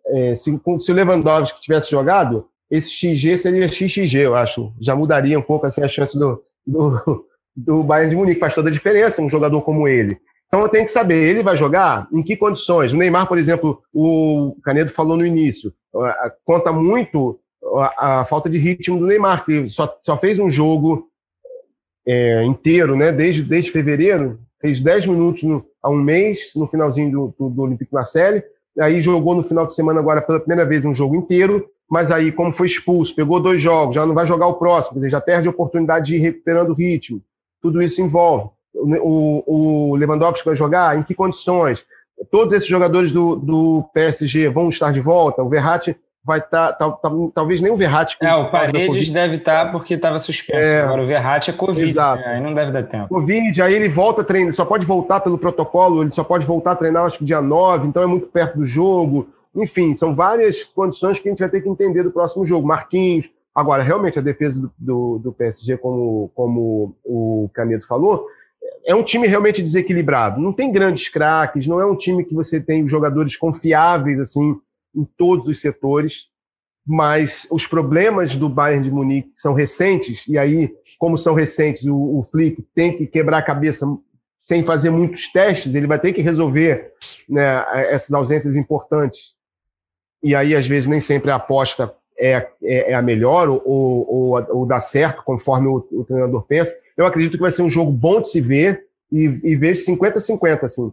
[0.07, 4.73] é, se, se o Lewandowski tivesse jogado, esse XG seria XXG, eu acho.
[4.81, 7.25] Já mudaria um pouco assim, a chance do, do,
[7.55, 8.39] do Bayern de Munique.
[8.39, 10.17] Faz toda a diferença um jogador como ele.
[10.47, 12.93] Então eu tenho que saber, ele vai jogar em que condições?
[12.93, 15.73] O Neymar, por exemplo, o Canedo falou no início,
[16.45, 17.39] conta muito
[17.77, 21.09] a, a falta de ritmo do Neymar, que só, só fez um jogo
[22.07, 23.11] é, inteiro, né?
[23.11, 28.05] Desde, desde fevereiro, fez 10 minutos no, um mês, no finalzinho do, do, do na
[28.05, 28.43] série,
[28.79, 32.31] aí jogou no final de semana agora pela primeira vez um jogo inteiro, mas aí,
[32.31, 35.51] como foi expulso, pegou dois jogos, já não vai jogar o próximo, já perde a
[35.51, 37.21] oportunidade de ir recuperando o ritmo.
[37.61, 38.49] Tudo isso envolve.
[38.73, 39.43] O,
[39.91, 40.97] o Lewandowski vai jogar?
[40.97, 41.85] Em que condições?
[42.31, 45.43] Todos esses jogadores do, do PSG vão estar de volta?
[45.43, 45.95] O Verratti
[46.25, 48.17] vai estar, tá, tá, talvez nem o Verratti.
[48.19, 50.59] É, o Paredes deve estar tá porque estava suspenso.
[50.59, 52.21] É, Agora o Verratti é Covid, exato.
[52.21, 52.35] Né?
[52.35, 53.09] aí não deve dar tempo.
[53.09, 56.71] Covid, aí ele volta a treinar, só pode voltar pelo protocolo, ele só pode voltar
[56.71, 59.29] a treinar acho que dia 9, então é muito perto do jogo.
[59.55, 62.67] Enfim, são várias condições que a gente vai ter que entender do próximo jogo.
[62.67, 63.29] Marquinhos.
[63.53, 68.27] Agora, realmente, a defesa do, do, do PSG, como, como o Canedo falou,
[68.85, 70.41] é um time realmente desequilibrado.
[70.41, 74.59] Não tem grandes craques, não é um time que você tem jogadores confiáveis assim
[74.93, 76.27] em todos os setores,
[76.85, 82.19] mas os problemas do Bayern de Munique são recentes, e aí, como são recentes, o,
[82.19, 83.85] o Flick tem que quebrar a cabeça
[84.47, 86.93] sem fazer muitos testes, ele vai ter que resolver
[87.27, 89.33] né, essas ausências importantes.
[90.25, 94.45] E aí, às vezes, nem sempre a aposta é, é, é a melhor ou, ou,
[94.49, 96.75] ou, dá certo, conforme o, o, treinador pensa.
[96.97, 100.63] Eu acredito que vai ser um jogo bom de se ver e, e vejo 50-50.
[100.63, 100.91] Assim.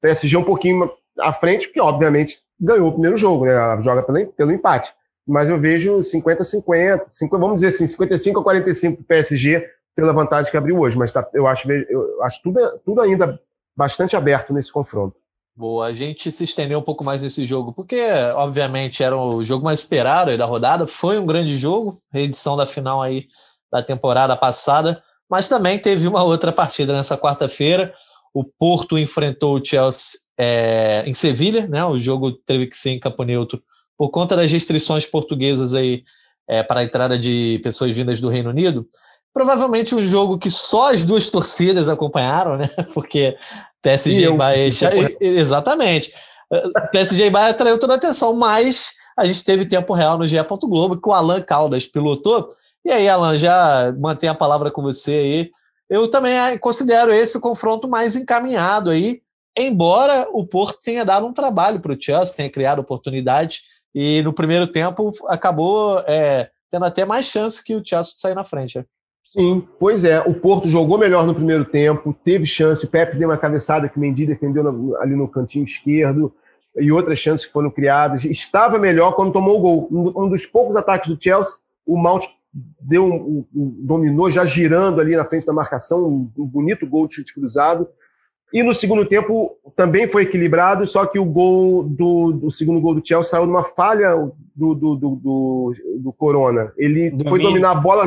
[0.00, 0.88] PSG um pouquinho
[1.20, 3.52] à frente, porque, obviamente, ganhou o primeiro jogo, né?
[3.82, 4.94] joga pelo, pelo empate.
[5.28, 10.50] Mas eu vejo 50-50, vamos dizer assim, 55 a 45 para o PSG, pela vantagem
[10.50, 13.38] que abriu hoje, mas tá, eu acho, eu acho tudo, tudo ainda
[13.76, 15.21] bastante aberto nesse confronto.
[15.54, 18.00] Boa, a gente se estendeu um pouco mais nesse jogo, porque,
[18.34, 23.02] obviamente, era o jogo mais esperado da rodada, foi um grande jogo, reedição da final
[23.02, 23.26] aí
[23.70, 27.94] da temporada passada, mas também teve uma outra partida nessa quarta-feira.
[28.34, 31.84] O Porto enfrentou o Chelsea é, em Sevilha, né?
[31.84, 33.62] O jogo teve que ser em campo neutro
[33.96, 36.02] por conta das restrições portuguesas aí
[36.48, 38.86] é, para a entrada de pessoas vindas do Reino Unido.
[39.32, 42.68] Provavelmente um jogo que só as duas torcidas acompanharam, né?
[42.92, 43.36] Porque
[43.82, 44.68] PSG e Bahia.
[45.20, 46.14] Exatamente.
[46.92, 50.36] PSG e Bahia atraiu toda a atenção, mas a gente teve tempo real no GE.
[50.62, 52.48] Globo, que o Alan Caldas pilotou.
[52.84, 55.50] E aí, Alan, já mantém a palavra com você aí.
[55.88, 59.20] Eu também considero esse o confronto mais encaminhado aí,
[59.56, 63.64] embora o Porto tenha dado um trabalho para o Chelsea, tenha criado oportunidades,
[63.94, 68.34] e no primeiro tempo acabou é, tendo até mais chance que o Chelsea de sair
[68.34, 68.78] na frente.
[68.78, 68.84] Né?
[69.24, 70.20] Sim, pois é.
[70.20, 72.84] O Porto jogou melhor no primeiro tempo, teve chance.
[72.84, 76.34] O Pepe deu uma cabeçada que Mendy defendeu ali no cantinho esquerdo
[76.76, 78.24] e outras chances que foram criadas.
[78.24, 79.88] Estava melhor quando tomou o gol.
[80.16, 81.54] Um dos poucos ataques do Chelsea,
[81.86, 82.24] o Mount
[82.80, 87.14] deu um, um, dominou já girando ali na frente da marcação, um, bonito gol de
[87.14, 87.88] chute cruzado.
[88.52, 92.94] E no segundo tempo também foi equilibrado, só que o gol do, do segundo gol
[92.94, 94.14] do Chelsea saiu de uma falha
[94.54, 96.70] do, do, do, do, do Corona.
[96.76, 97.30] Ele Domínio.
[97.30, 98.06] foi dominar a bola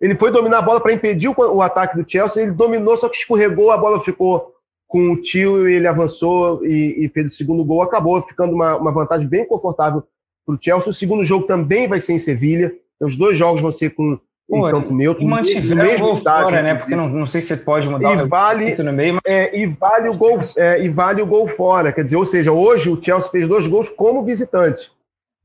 [0.00, 3.08] ele foi dominar a bola para impedir o, o, ataque do Chelsea, ele dominou, só
[3.08, 4.54] que escorregou, a bola ficou
[4.86, 7.82] com o tio e ele avançou e, e, fez o segundo gol.
[7.82, 10.02] Acabou ficando uma, uma vantagem bem confortável
[10.46, 10.90] para o Chelsea.
[10.90, 12.72] O segundo jogo também vai ser em Sevilha.
[13.00, 15.22] Os dois jogos vão ser com Pô, campo neutro.
[15.22, 16.74] E mantiver mesmo o gol estádio, fora, né?
[16.74, 19.14] Porque não, não sei se você pode mudar e o vale, no meio.
[19.14, 19.22] Mas...
[19.26, 21.92] É, e, vale o gol, é, e vale o gol fora.
[21.92, 24.90] Quer dizer, ou seja, hoje o Chelsea fez dois gols como visitante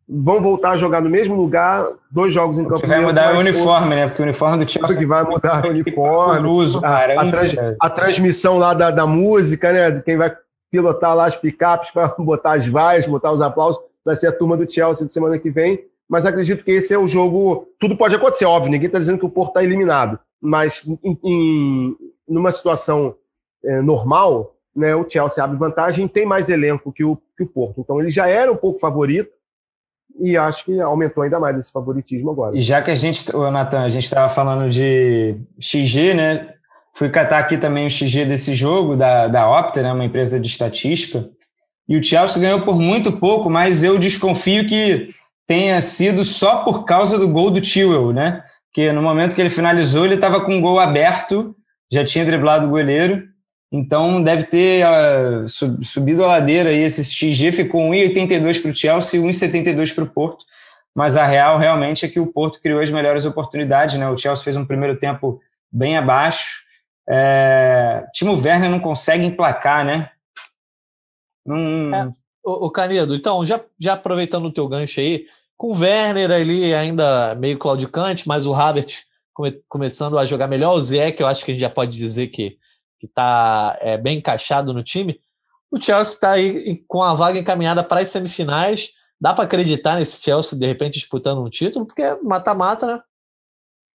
[0.08, 2.82] vão voltar a jogar no mesmo lugar, dois jogos em campo.
[2.82, 3.96] Que vai mudar o uniforme, outro...
[3.96, 4.08] né?
[4.08, 4.98] Porque o uniforme do Chelsea.
[4.98, 6.48] Que vai mudar o uniforme.
[6.48, 9.92] Uso, a, a, trans, a, transmissão lá da, da música, né?
[9.92, 10.36] De quem vai
[10.70, 14.58] pilotar lá as picapes para botar as vaias, botar os aplausos, vai ser a turma
[14.58, 15.80] do Chelsea de semana que vem.
[16.10, 17.68] Mas acredito que esse é o jogo.
[17.80, 18.72] Tudo pode acontecer, óbvio.
[18.72, 20.20] Ninguém está dizendo que o Porto está eliminado.
[20.42, 23.16] Mas em, em numa situação
[23.64, 27.80] é, normal, né, o Chelsea abre vantagem tem mais elenco que o, que o Porto.
[27.80, 29.32] Então ele já era um pouco favorito
[30.20, 32.56] e acho que aumentou ainda mais esse favoritismo agora.
[32.56, 36.50] E já que a gente, Natan, a gente estava falando de XG, né?
[36.94, 39.92] Fui catar aqui também o XG desse jogo da, da Opta, né?
[39.92, 41.28] uma empresa de estatística.
[41.90, 45.10] E o Chelsea ganhou por muito pouco, mas eu desconfio que
[45.48, 48.44] tenha sido só por causa do gol do Tewell, né?
[48.68, 51.56] Porque no momento que ele finalizou, ele estava com o gol aberto,
[51.92, 53.24] já tinha driblado o goleiro.
[53.76, 55.50] Então deve ter uh,
[55.84, 56.84] subido a ladeira aí.
[56.84, 60.46] Esse XG ficou 1,82 para o Chelsea e 1,72 para o Porto.
[60.94, 63.98] Mas a real realmente é que o Porto criou as melhores oportunidades.
[63.98, 64.08] Né?
[64.08, 66.62] O Chelsea fez um primeiro tempo bem abaixo.
[67.10, 68.06] É...
[68.14, 70.12] Timo Werner não consegue emplacar, né?
[71.44, 71.96] Não...
[71.96, 72.14] É,
[72.46, 75.26] o, o Canedo, então, já, já aproveitando o teu gancho aí,
[75.58, 80.76] com o Werner ali ainda meio claudicante, mas o Havertz come, começando a jogar melhor,
[80.76, 82.58] o Zé, que eu acho que a gente já pode dizer que
[83.04, 85.20] que está é, bem encaixado no time,
[85.70, 88.92] o Chelsea está aí com a vaga encaminhada para as semifinais.
[89.20, 93.02] Dá para acreditar nesse Chelsea de repente disputando um título, porque é mata-mata, né?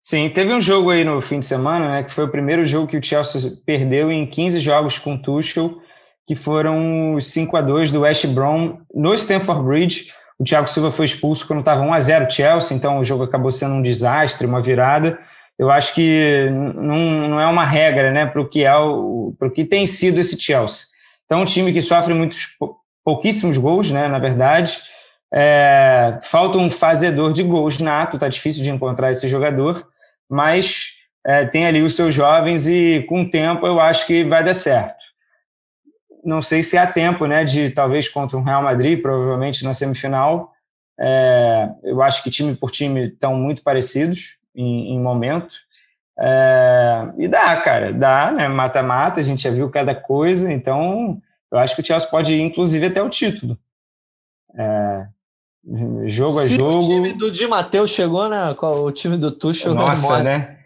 [0.02, 2.88] Sim, teve um jogo aí no fim de semana, né, que foi o primeiro jogo
[2.88, 5.82] que o Chelsea perdeu em 15 jogos com o Tuchel,
[6.26, 10.14] que foram os 5 a 2 do West Brom no Stamford Bridge.
[10.40, 13.52] O Thiago Silva foi expulso quando estava 1 a 0 Chelsea, então o jogo acabou
[13.52, 15.20] sendo um desastre, uma virada
[15.58, 19.64] eu acho que não, não é uma regra né, para o que, é o, que
[19.64, 20.88] tem sido esse Chelsea.
[21.26, 22.58] Então, um time que sofre muitos,
[23.04, 24.82] pouquíssimos gols, né, na verdade.
[25.34, 29.88] É, falta um fazedor de gols nato, está difícil de encontrar esse jogador,
[30.30, 30.92] mas
[31.26, 34.54] é, tem ali os seus jovens e com o tempo eu acho que vai dar
[34.54, 35.02] certo.
[36.24, 40.52] Não sei se há tempo né, de talvez contra um Real Madrid, provavelmente na semifinal.
[41.00, 45.56] É, eu acho que time por time estão muito parecidos em, em momento.
[46.20, 48.48] É, e dá, cara, dá, né?
[48.48, 52.42] Mata-mata, a gente já viu cada coisa, então eu acho que o Chelsea pode ir,
[52.42, 53.58] inclusive, até o título.
[54.56, 55.08] É,
[56.06, 56.78] jogo a jogo.
[56.78, 58.56] O time do Di Matheus chegou, né?
[58.60, 59.74] O time do Tuchel.
[59.74, 60.58] Nossa, né?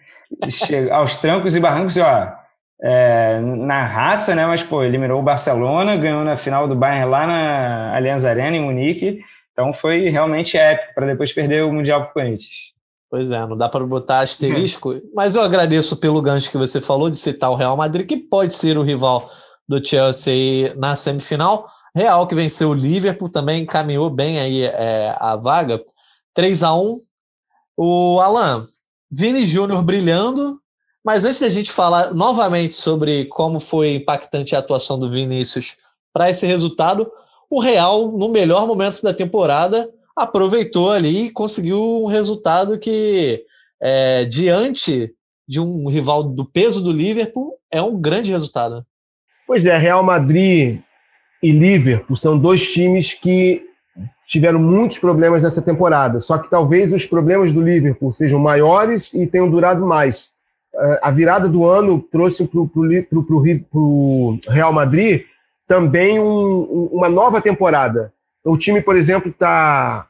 [0.50, 2.34] Chega, aos trancos e barrancos, ó.
[2.82, 4.46] é, na raça, né?
[4.46, 8.62] Mas, pô, eliminou o Barcelona, ganhou na final do Bayern lá na Allianz Arena, em
[8.62, 9.22] Munique.
[9.54, 12.74] Então foi realmente épico para depois perder o Mundial para o Corinthians.
[13.10, 15.02] Pois é, não dá para botar asterisco, uhum.
[15.16, 18.54] mas eu agradeço pelo gancho que você falou de citar o Real Madrid, que pode
[18.54, 19.32] ser o rival
[19.68, 21.70] do Chelsea na semifinal.
[21.96, 25.82] Real que venceu o Liverpool também encaminhou bem aí é, a vaga.
[26.34, 27.00] 3 a 1
[27.78, 28.66] O Alan,
[29.10, 30.60] Vini Júnior brilhando,
[31.04, 35.78] mas antes da gente falar novamente sobre como foi impactante a atuação do Vinícius
[36.14, 37.10] para esse resultado,
[37.50, 43.44] o Real, no melhor momento da temporada, aproveitou ali e conseguiu um resultado que,
[43.80, 45.14] é, diante
[45.48, 48.84] de um rival do peso do Liverpool, é um grande resultado.
[49.46, 50.82] Pois é, Real Madrid
[51.42, 53.64] e Liverpool são dois times que
[54.28, 56.20] tiveram muitos problemas nessa temporada.
[56.20, 60.34] Só que talvez os problemas do Liverpool sejam maiores e tenham durado mais.
[60.76, 65.24] É, a virada do ano trouxe para o Real Madrid
[65.68, 68.12] também um, uma nova temporada.
[68.44, 70.07] O time, por exemplo, está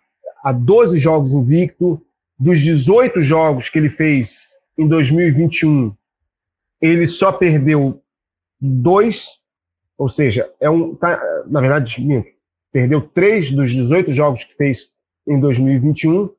[0.47, 2.01] a 12 jogos invicto.
[2.39, 5.93] Dos 18 jogos que ele fez em 2021,
[6.79, 7.99] ele só perdeu
[8.61, 9.39] dois,
[9.97, 11.97] ou seja, é um, tá, na verdade,
[12.71, 14.89] perdeu três dos 18 jogos que fez
[15.27, 16.29] em 2021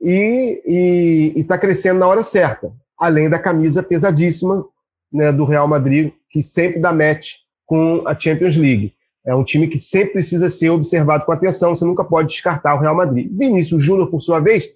[0.00, 4.66] e está crescendo na hora certa, além da camisa pesadíssima
[5.12, 7.34] né, do Real Madrid, que sempre dá match
[7.66, 8.94] com a Champions League.
[9.26, 12.80] É um time que sempre precisa ser observado com atenção, você nunca pode descartar o
[12.80, 13.30] Real Madrid.
[13.32, 14.68] Vinícius Júnior, por sua vez,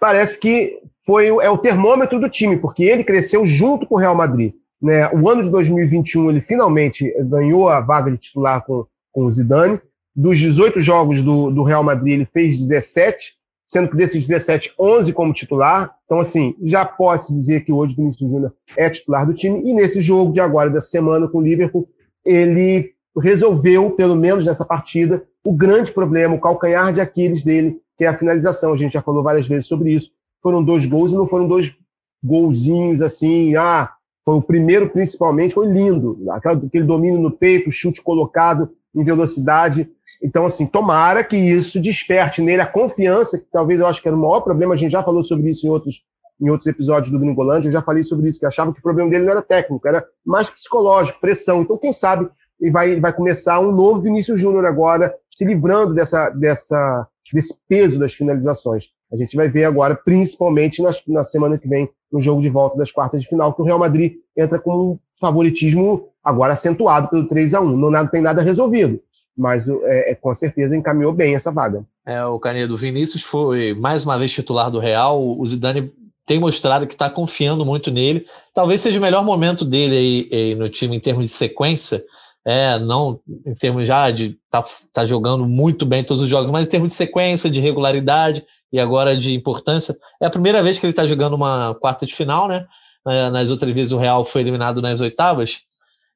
[0.00, 4.14] parece que foi é o termômetro do time, porque ele cresceu junto com o Real
[4.14, 4.52] Madrid.
[4.82, 5.08] Né?
[5.12, 9.80] O ano de 2021, ele finalmente ganhou a vaga de titular com, com o Zidane.
[10.14, 13.34] Dos 18 jogos do, do Real Madrid, ele fez 17,
[13.70, 15.94] sendo que desses 17, 11 como titular.
[16.06, 19.62] Então, assim, já posso dizer que hoje o Vinícius Júnior é titular do time.
[19.64, 21.88] E nesse jogo de agora, dessa semana, com o Liverpool,
[22.24, 28.04] ele resolveu, pelo menos nessa partida, o grande problema, o calcanhar de Aquiles dele, que
[28.04, 28.72] é a finalização.
[28.72, 30.10] A gente já falou várias vezes sobre isso.
[30.42, 31.74] Foram dois gols e não foram dois
[32.22, 33.90] golzinhos assim, ah,
[34.24, 36.18] foi o primeiro principalmente, foi lindo.
[36.30, 39.88] Aquele domínio no peito, chute colocado em velocidade.
[40.22, 44.16] Então, assim, tomara que isso desperte nele a confiança, que talvez eu acho que era
[44.16, 46.02] o maior problema, a gente já falou sobre isso em outros,
[46.40, 49.10] em outros episódios do Gringolândia, eu já falei sobre isso, que achava que o problema
[49.10, 51.62] dele não era técnico, era mais psicológico, pressão.
[51.62, 52.28] Então, quem sabe
[52.60, 57.98] e vai, vai começar um novo Vinícius Júnior agora, se livrando dessa, dessa, desse peso
[57.98, 58.88] das finalizações.
[59.12, 62.76] A gente vai ver agora, principalmente na, na semana que vem, no jogo de volta
[62.76, 67.28] das quartas de final, que o Real Madrid entra com um favoritismo agora acentuado pelo
[67.28, 69.00] 3 a 1 Não nada, tem nada resolvido,
[69.36, 71.84] mas é, é, com certeza encaminhou bem essa vaga.
[72.04, 75.38] É, o Canedo Vinícius foi mais uma vez titular do Real.
[75.38, 75.92] O Zidane
[76.24, 78.26] tem mostrado que está confiando muito nele.
[78.52, 82.02] Talvez seja o melhor momento dele aí, aí no time em termos de sequência
[82.46, 86.64] é, não em termos já de tá, tá jogando muito bem todos os jogos, mas
[86.64, 90.86] em termos de sequência, de regularidade e agora de importância, é a primeira vez que
[90.86, 92.64] ele está jogando uma quarta de final, né?
[93.08, 95.58] É, nas outras vezes o Real foi eliminado nas oitavas.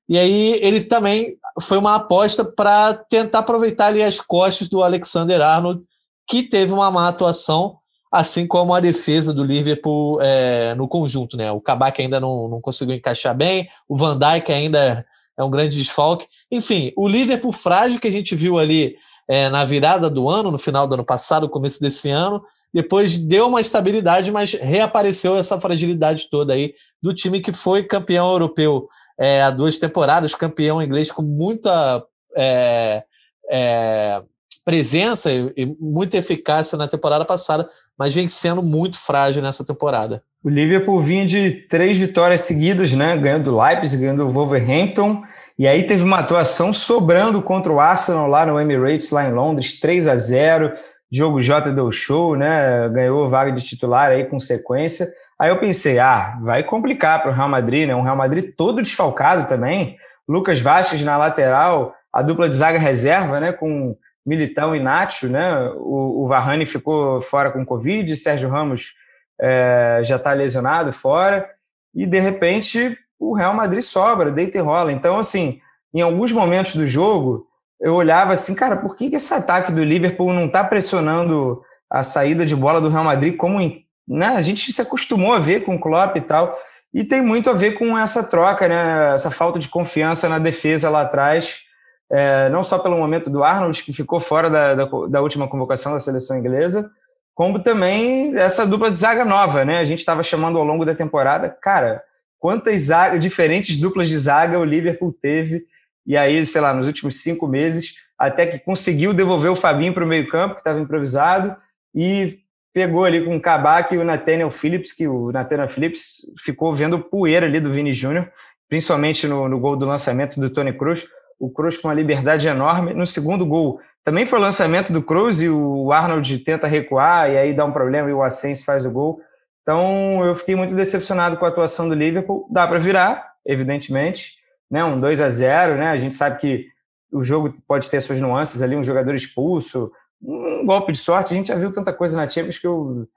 [0.08, 5.40] E aí ele também foi uma aposta para tentar aproveitar ali as costas do Alexander
[5.40, 5.82] Arnold,
[6.28, 7.76] que teve uma má atuação,
[8.12, 11.50] assim como a defesa do Liverpool é, no conjunto, né?
[11.50, 15.04] O Kabak ainda não, não conseguiu encaixar bem, o Van Dijk ainda
[15.40, 16.26] é um grande desfalque.
[16.50, 18.96] Enfim, o Liverpool frágil que a gente viu ali
[19.28, 23.48] é, na virada do ano, no final do ano passado, começo desse ano, depois deu
[23.48, 29.42] uma estabilidade, mas reapareceu essa fragilidade toda aí do time que foi campeão europeu é,
[29.42, 32.02] há duas temporadas, campeão inglês com muita
[32.36, 33.02] é,
[33.50, 34.22] é,
[34.64, 37.68] presença e muita eficácia na temporada passada,
[38.00, 40.22] mas vem sendo muito frágil nessa temporada.
[40.42, 43.14] O Liverpool vinha de três vitórias seguidas, né?
[43.14, 45.22] Ganhando o Leipzig, ganhando o Wolverhampton,
[45.58, 49.78] e aí teve uma atuação sobrando contra o Arsenal lá no Emirates, lá em Londres,
[49.78, 50.72] 3 a 0
[51.12, 52.88] Diogo Jota deu show, né?
[52.88, 55.06] Ganhou vaga de titular aí com sequência.
[55.38, 57.94] Aí eu pensei, ah, vai complicar para o Real Madrid, né?
[57.94, 59.98] Um Real Madrid todo desfalcado também.
[60.26, 63.52] Lucas Vasquez na lateral, a dupla de zaga reserva, né?
[63.52, 63.94] Com
[64.30, 65.60] Militão e Nacho, né?
[65.74, 68.94] O, o Varane ficou fora com Covid, Sérgio Ramos
[69.40, 71.50] é, já está lesionado fora,
[71.92, 74.92] e de repente o Real Madrid sobra, deita e rola.
[74.92, 75.60] Então, assim,
[75.92, 77.44] em alguns momentos do jogo,
[77.80, 81.60] eu olhava assim, cara, por que, que esse ataque do Liverpool não está pressionando
[81.90, 84.28] a saída de bola do Real Madrid como em, né?
[84.28, 86.56] a gente se acostumou a ver com o Klopp e tal,
[86.94, 89.12] e tem muito a ver com essa troca, né?
[89.12, 91.62] essa falta de confiança na defesa lá atrás,
[92.10, 95.92] é, não só pelo momento do Arnold, que ficou fora da, da, da última convocação
[95.92, 96.90] da seleção inglesa,
[97.34, 99.78] como também essa dupla de zaga nova, né?
[99.78, 102.02] A gente estava chamando ao longo da temporada, cara,
[102.38, 105.64] quantas zaga, diferentes duplas de zaga o Liverpool teve.
[106.06, 110.04] E aí, sei lá, nos últimos cinco meses, até que conseguiu devolver o Fabinho para
[110.04, 111.56] o meio-campo, que estava improvisado,
[111.94, 112.40] e
[112.72, 116.98] pegou ali com o Kabak e o Nathaniel Phillips, que o Nathaniel Phillips ficou vendo
[116.98, 118.30] poeira ali do Vini Júnior,
[118.68, 121.06] principalmente no, no gol do lançamento do Tony Cruz.
[121.40, 122.94] O Cruz com uma liberdade enorme.
[122.94, 127.38] No segundo gol, também foi o lançamento do Cruz e o Arnold tenta recuar e
[127.38, 129.20] aí dá um problema e o Asensio faz o gol.
[129.62, 132.46] Então eu fiquei muito decepcionado com a atuação do Liverpool.
[132.50, 134.34] Dá para virar, evidentemente,
[134.70, 134.84] né?
[134.84, 135.90] Um 2 a 0, né?
[135.90, 136.66] A gente sabe que
[137.12, 139.90] o jogo pode ter suas nuances ali, um jogador expulso,
[140.22, 141.32] um golpe de sorte.
[141.32, 143.08] A gente já viu tanta coisa na Champions que eu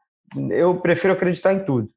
[0.50, 1.90] eu prefiro acreditar em tudo.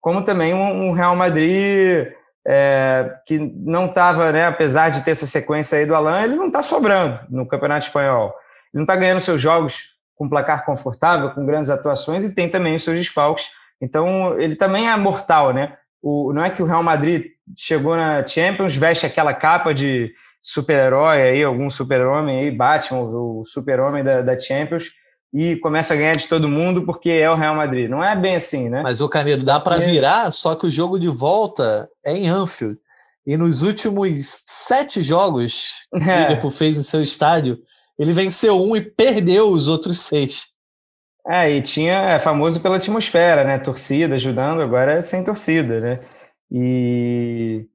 [0.00, 2.08] Como também um Real Madrid
[2.46, 6.48] é, que não estava, né, apesar de ter essa sequência aí do Alan, ele não
[6.48, 8.34] está sobrando no Campeonato Espanhol.
[8.72, 12.76] Ele não está ganhando seus jogos com placar confortável, com grandes atuações e tem também
[12.76, 13.48] os seus desfalques.
[13.80, 15.76] Então, ele também é mortal, né?
[16.02, 21.22] O, não é que o Real Madrid chegou na Champions, veste aquela capa de super-herói
[21.22, 24.90] aí, algum super-homem aí, Batman, o super-homem da, da Champions,
[25.34, 27.90] e começa a ganhar de todo mundo porque é o Real Madrid.
[27.90, 28.82] Não é bem assim, né?
[28.82, 32.78] Mas o Canedo dá para virar, só que o jogo de volta é em Anfield.
[33.26, 36.18] E nos últimos sete jogos que é.
[36.18, 37.58] o Liverpool fez em seu estádio,
[37.98, 40.46] ele venceu um e perdeu os outros seis.
[41.26, 43.58] É, e tinha é famoso pela atmosfera, né?
[43.58, 46.00] Torcida ajudando, agora é sem torcida, né?
[46.48, 47.66] E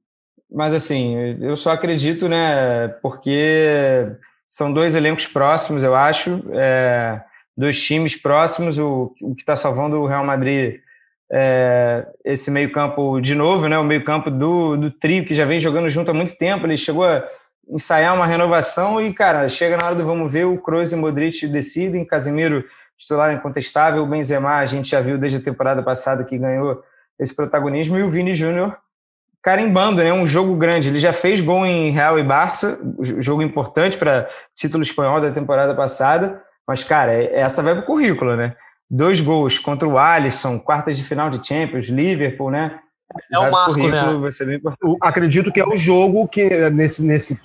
[0.50, 2.88] mas assim, eu só acredito, né?
[3.02, 4.06] Porque
[4.48, 6.42] são dois elencos próximos, eu acho.
[6.52, 7.20] É
[7.60, 10.80] dos times próximos, o, o que está salvando o Real Madrid
[11.30, 13.78] é, esse meio-campo de novo, né?
[13.78, 16.66] O meio-campo do, do trio que já vem jogando junto há muito tempo.
[16.66, 17.22] Ele chegou a
[17.68, 21.46] ensaiar uma renovação e, cara, chega na hora do vamos ver, o Kroos e Modric
[21.46, 22.64] decidem, Casemiro
[22.96, 26.82] titular incontestável, o Benzema a gente já viu desde a temporada passada que ganhou
[27.18, 28.76] esse protagonismo e o Vini Júnior
[29.42, 30.12] carimbando, né?
[30.12, 30.88] Um jogo grande.
[30.88, 32.78] Ele já fez gol em Real e Barça,
[33.20, 36.42] jogo importante para título espanhol da temporada passada.
[36.66, 38.54] Mas, cara, é, essa vai pro currículo, né?
[38.88, 42.78] Dois gols contra o Alisson, quartas de final de Champions, Liverpool, né?
[43.32, 44.02] É o marco, né?
[44.82, 47.38] Eu acredito que é o jogo que, nesse, nesse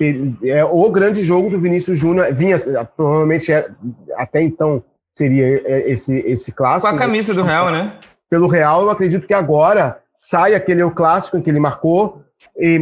[0.43, 2.31] é o grande jogo do Vinícius Júnior.
[2.33, 2.55] Vinha,
[2.95, 3.67] provavelmente, é,
[4.15, 4.83] até então,
[5.17, 6.91] seria esse, esse clássico.
[6.91, 7.97] Com a camisa do Real, né?
[8.29, 12.23] Pelo Real, eu acredito que agora sai aquele o clássico em que ele marcou,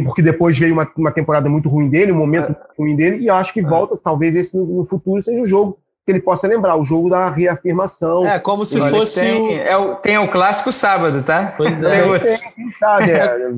[0.04, 2.56] porque depois veio uma, uma temporada muito ruim dele, um momento é.
[2.78, 3.62] ruim dele, e eu acho que é.
[3.62, 7.08] volta, talvez esse no, no futuro seja o jogo que ele possa lembrar, o jogo
[7.08, 8.26] da reafirmação.
[8.26, 9.50] É, como se fosse tem, o...
[9.58, 9.96] É o...
[9.96, 11.54] Tem o clássico sábado, tá?
[11.56, 12.18] Pois é.
[12.18, 12.38] Tem,
[12.78, 13.50] sabe, é,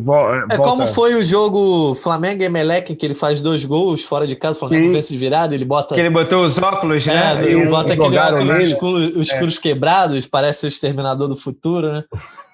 [0.50, 4.36] é como foi o jogo Flamengo e Emelec, que ele faz dois gols fora de
[4.36, 5.94] casa, o Flamengo vence de virada, ele bota...
[5.94, 7.36] Que ele botou os óculos, né?
[7.40, 9.60] É, ele bota aquele óculos escuros, escuros é.
[9.60, 12.04] quebrados, parece o Exterminador do Futuro, né?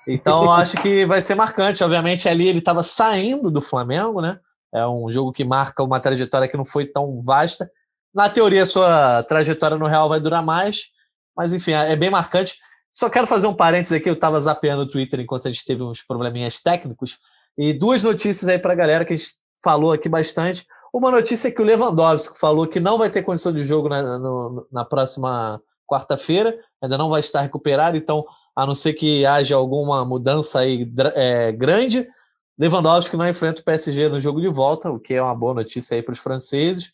[0.09, 1.85] Então, acho que vai ser marcante.
[1.85, 4.39] Obviamente, ali ele estava saindo do Flamengo, né?
[4.75, 7.71] É um jogo que marca uma trajetória que não foi tão vasta.
[8.15, 10.87] Na teoria, sua trajetória no Real vai durar mais,
[11.37, 12.57] mas enfim, é bem marcante.
[12.93, 15.83] Só quero fazer um parênteses aqui, eu estava zapeando o Twitter enquanto a gente teve
[15.83, 17.19] uns probleminhas técnicos,
[17.57, 19.33] e duas notícias aí para a galera que a gente
[19.63, 20.67] falou aqui bastante.
[20.93, 24.19] Uma notícia é que o Lewandowski falou que não vai ter condição de jogo na,
[24.19, 29.57] no, na próxima quarta-feira, ainda não vai estar recuperado, então, a não ser que haja
[29.57, 32.07] alguma mudança aí é, grande,
[32.59, 35.95] Lewandowski não enfrenta o PSG no jogo de volta, o que é uma boa notícia
[35.95, 36.93] aí para os franceses.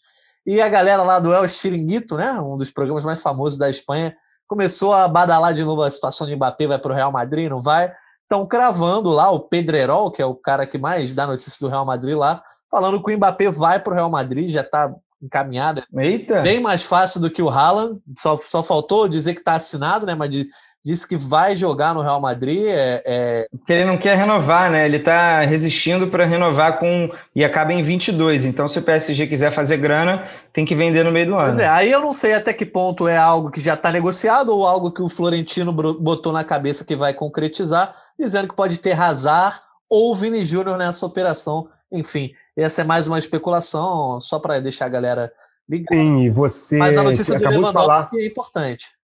[0.49, 4.17] E a galera lá do El Chiringuito, né, um dos programas mais famosos da Espanha,
[4.47, 7.61] começou a badalar de novo a situação de Mbappé, vai para o Real Madrid, não
[7.61, 7.93] vai?
[8.23, 11.85] Estão cravando lá o Pedrerol, que é o cara que mais dá notícia do Real
[11.85, 14.91] Madrid lá, falando que o Mbappé vai para o Real Madrid, já está
[15.23, 15.85] encaminhado.
[15.95, 16.41] Eita.
[16.41, 20.15] Bem mais fácil do que o Haaland, só, só faltou dizer que está assinado, né,
[20.15, 20.49] mas de,
[20.85, 22.65] disse que vai jogar no Real Madrid.
[22.67, 23.49] É, é...
[23.51, 24.87] Porque ele não quer renovar, né?
[24.87, 27.11] Ele está resistindo para renovar com.
[27.35, 28.45] e acaba em 22.
[28.45, 31.45] Então, se o PSG quiser fazer grana, tem que vender no meio do ano.
[31.45, 34.51] Pois é, aí eu não sei até que ponto é algo que já está negociado
[34.51, 38.99] ou algo que o Florentino botou na cabeça que vai concretizar, dizendo que pode ter
[38.99, 41.69] Hazard ou Vini Júnior nessa operação.
[41.91, 45.33] Enfim, essa é mais uma especulação, só para deixar a galera
[45.69, 45.95] ligada.
[45.95, 46.77] Sim, você.
[46.77, 48.98] Mas a notícia do Lewandowski é importante.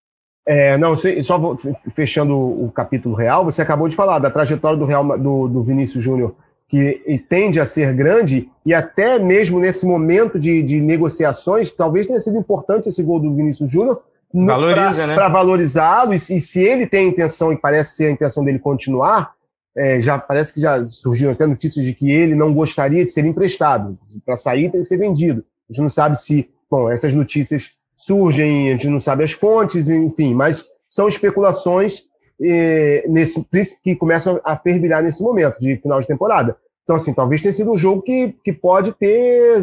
[0.46, 1.56] É, não, só vou,
[1.94, 6.04] fechando o capítulo real, você acabou de falar da trajetória do, Real, do, do Vinícius
[6.04, 6.34] Júnior,
[6.68, 12.20] que tende a ser grande, e até mesmo nesse momento de, de negociações, talvez tenha
[12.20, 14.02] sido importante esse gol do Vinícius Júnior
[14.34, 15.14] Valoriza, né?
[15.14, 18.58] Para valorizá-lo, e, e, se ele tem a intenção, e parece ser a intenção dele
[18.58, 19.32] continuar,
[19.76, 23.24] é, já parece que já surgiram até notícias de que ele não gostaria de ser
[23.24, 23.96] emprestado.
[24.24, 25.44] Para sair tem que ser vendido.
[25.68, 29.88] A gente não sabe se, bom, essas notícias surgem, a gente não sabe as fontes,
[29.88, 32.02] enfim, mas são especulações
[32.40, 33.46] eh, nesse,
[33.82, 36.56] que começam a fervilhar nesse momento de final de temporada.
[36.82, 39.60] Então, assim, talvez tenha sido um jogo que, que pode ter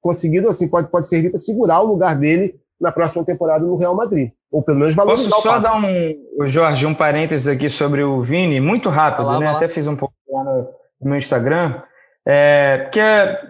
[0.00, 3.94] conseguido, assim, pode, pode servir para segurar o lugar dele na próxima temporada no Real
[3.94, 4.30] Madrid.
[4.50, 8.60] Ou pelo menos valorizar Posso só dar um, Jorge, um parênteses aqui sobre o Vini,
[8.60, 9.46] muito rápido, lá, né?
[9.46, 10.68] Até fiz um pouco lá no,
[11.00, 11.80] no meu Instagram.
[12.26, 13.00] É, porque,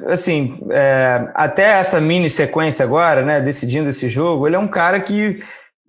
[0.06, 4.98] assim, é, até essa mini sequência agora, né, decidindo esse jogo, ele é um cara
[5.00, 5.42] que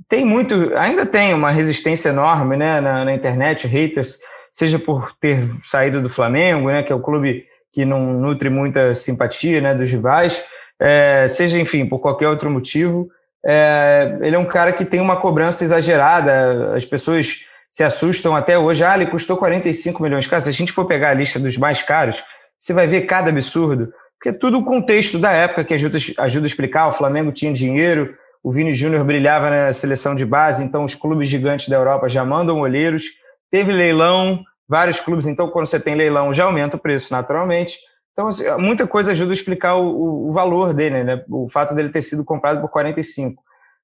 [0.10, 4.20] tem muito, ainda tem uma resistência enorme, né, na, na internet, haters,
[4.52, 8.94] seja por ter saído do Flamengo, né, que é o clube que não nutre muita
[8.94, 10.44] simpatia, né, dos rivais,
[10.80, 13.10] é, seja, enfim, por qualquer outro motivo,
[13.46, 18.58] é, ele é um cara que tem uma cobrança exagerada, as pessoas se assustam até
[18.58, 20.28] hoje, ah, ele custou 45 milhões.
[20.28, 22.24] Cara, se a gente for pegar a lista dos mais caros,
[22.58, 26.46] você vai ver cada absurdo, porque é tudo o contexto da época que ajuda, ajuda
[26.46, 26.88] a explicar.
[26.88, 31.28] O Flamengo tinha dinheiro, o Vini Júnior brilhava na seleção de base, então os clubes
[31.28, 33.04] gigantes da Europa já mandam olheiros.
[33.52, 37.78] Teve leilão, vários clubes, então quando você tem leilão já aumenta o preço naturalmente.
[38.14, 41.24] Então, assim, muita coisa ajuda a explicar o, o, valor dele, né?
[41.30, 43.42] o fato dele ter sido comprado por 45.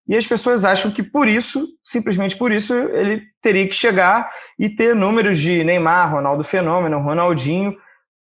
[0.08, 4.70] E as pessoas acham que por isso, simplesmente por isso, ele teria que chegar e
[4.70, 7.76] ter números de Neymar, Ronaldo Fenômeno, Ronaldinho,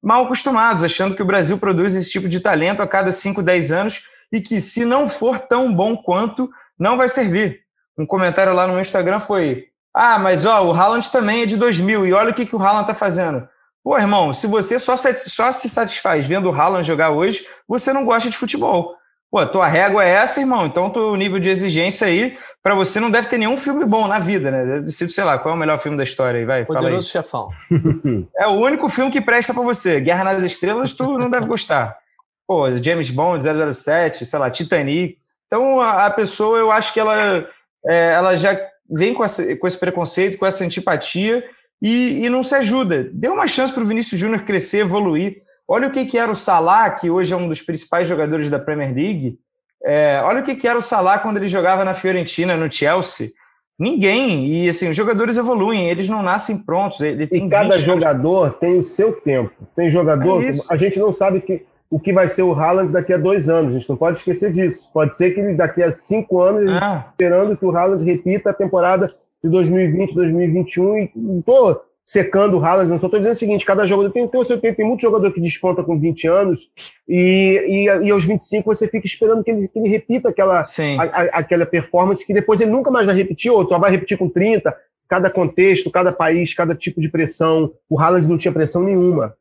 [0.06, 3.72] mal acostumados, achando que o Brasil produz esse tipo de talento a cada 5, 10
[3.72, 6.48] anos e que, se não for tão bom quanto,
[6.78, 7.62] não vai servir.
[7.98, 11.56] Um comentário lá no meu Instagram foi: Ah, mas ó, o Haaland também é de
[11.56, 13.48] 2000 e olha o que, que o Haaland está fazendo.
[13.82, 17.92] Pô, irmão, se você só se, só se satisfaz vendo o Haaland jogar hoje, você
[17.92, 18.94] não gosta de futebol.
[19.36, 23.10] Pô, tua régua é essa, irmão, então o nível de exigência aí, para você não
[23.10, 24.64] deve ter nenhum filme bom na vida, né?
[24.64, 26.64] Deve ser, sei lá, qual é o melhor filme da história aí, vai?
[26.64, 27.50] Poderoso Chefão.
[28.34, 30.00] É o único filme que presta para você.
[30.00, 31.98] Guerra nas Estrelas, tu não deve gostar.
[32.46, 35.18] Pô, James Bond, 007, sei lá, Titanic.
[35.46, 37.46] Então, a, a pessoa, eu acho que ela,
[37.86, 38.58] é, ela já
[38.88, 41.44] vem com, essa, com esse preconceito, com essa antipatia
[41.82, 43.10] e, e não se ajuda.
[43.12, 45.42] Dê uma chance para o Vinícius Júnior crescer, evoluir.
[45.68, 48.58] Olha o que, que era o Salah, que hoje é um dos principais jogadores da
[48.58, 49.38] Premier League.
[49.84, 53.32] É, olha o que, que era o Salah quando ele jogava na Fiorentina, no Chelsea.
[53.78, 54.46] Ninguém.
[54.46, 57.00] E assim, os jogadores evoluem, eles não nascem prontos.
[57.00, 58.58] Ele tem e cada jogador anos.
[58.58, 59.52] tem o seu tempo.
[59.74, 63.12] Tem jogador, é a gente não sabe que, o que vai ser o Haaland daqui
[63.12, 63.74] a dois anos.
[63.74, 64.88] A gente não pode esquecer disso.
[64.94, 67.06] Pode ser que ele, daqui a cinco anos, ah.
[67.10, 69.12] esperando que o Haaland repita a temporada
[69.42, 70.96] de 2020, 2021.
[70.96, 74.40] E estou secando o Haaland, não só estou dizendo o seguinte: cada jogador tem, tem
[74.40, 76.70] o seu tempo, tem muito jogador que desponta com 20 anos,
[77.08, 81.02] e, e, e aos 25 você fica esperando que ele, que ele repita aquela, a,
[81.02, 84.28] a, aquela performance que depois ele nunca mais vai repetir, ou só vai repetir com
[84.28, 84.74] 30.
[85.08, 87.72] Cada contexto, cada país, cada tipo de pressão.
[87.88, 89.34] O Haaland não tinha pressão nenhuma.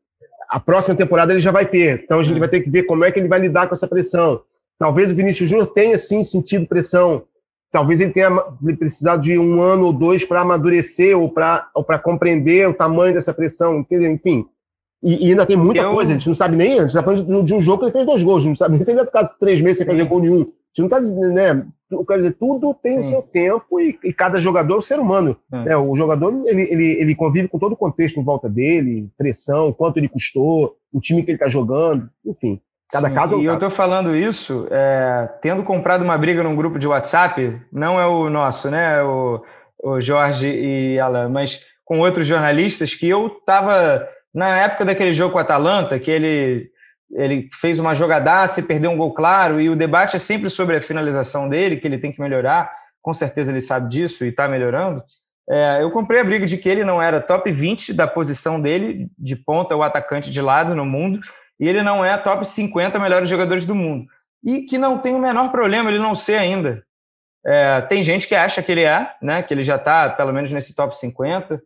[0.48, 2.04] A próxima temporada ele já vai ter.
[2.04, 3.88] Então a gente vai ter que ver como é que ele vai lidar com essa
[3.88, 4.42] pressão.
[4.78, 7.24] Talvez o Vinícius Júnior tenha sim sentido pressão,
[7.76, 8.32] talvez ele tenha
[8.80, 13.34] precisado de um ano ou dois para amadurecer ou para ou compreender o tamanho dessa
[13.34, 14.46] pressão, enfim.
[15.04, 15.92] E, e ainda tem muita eu...
[15.92, 17.86] coisa, a gente não sabe nem, a gente está falando de, de, um jogo que
[17.86, 19.80] ele fez dois gols, a gente não sabe nem se ele vai ficar três meses
[19.80, 20.40] sem fazer gol nenhum.
[20.40, 21.68] A gente não está dizendo, né?
[22.08, 23.00] Quer dizer, tudo tem Sim.
[23.00, 25.36] o seu tempo e, e, cada jogador é um ser humano.
[25.52, 25.66] É.
[25.66, 25.78] Né?
[25.78, 29.98] O jogador ele, ele, ele convive com todo o contexto em volta dele, pressão, quanto
[29.98, 32.62] ele custou, o time que ele está jogando, enfim.
[32.92, 33.52] Cada Sim, caso é um E caso.
[33.52, 38.06] eu estou falando isso é, tendo comprado uma briga num grupo de WhatsApp, não é
[38.06, 39.02] o nosso, né?
[39.04, 39.44] O,
[39.84, 45.34] o Jorge e Alan, mas com outros jornalistas que eu estava na época daquele jogo
[45.34, 46.70] com o Atalanta, que ele,
[47.12, 50.76] ele fez uma jogadaça e perdeu um gol claro, e o debate é sempre sobre
[50.76, 52.72] a finalização dele, que ele tem que melhorar.
[53.02, 55.04] Com certeza ele sabe disso e está melhorando.
[55.48, 59.08] É, eu comprei a briga de que ele não era top 20 da posição dele,
[59.18, 61.20] de ponta ou atacante de lado no mundo,
[61.60, 64.06] e ele não é top 50 melhores jogadores do mundo.
[64.44, 66.84] E que não tem o menor problema ele não ser ainda.
[67.46, 70.52] É, tem gente que acha que ele é, né, que ele já está pelo menos
[70.52, 71.62] nesse top 50,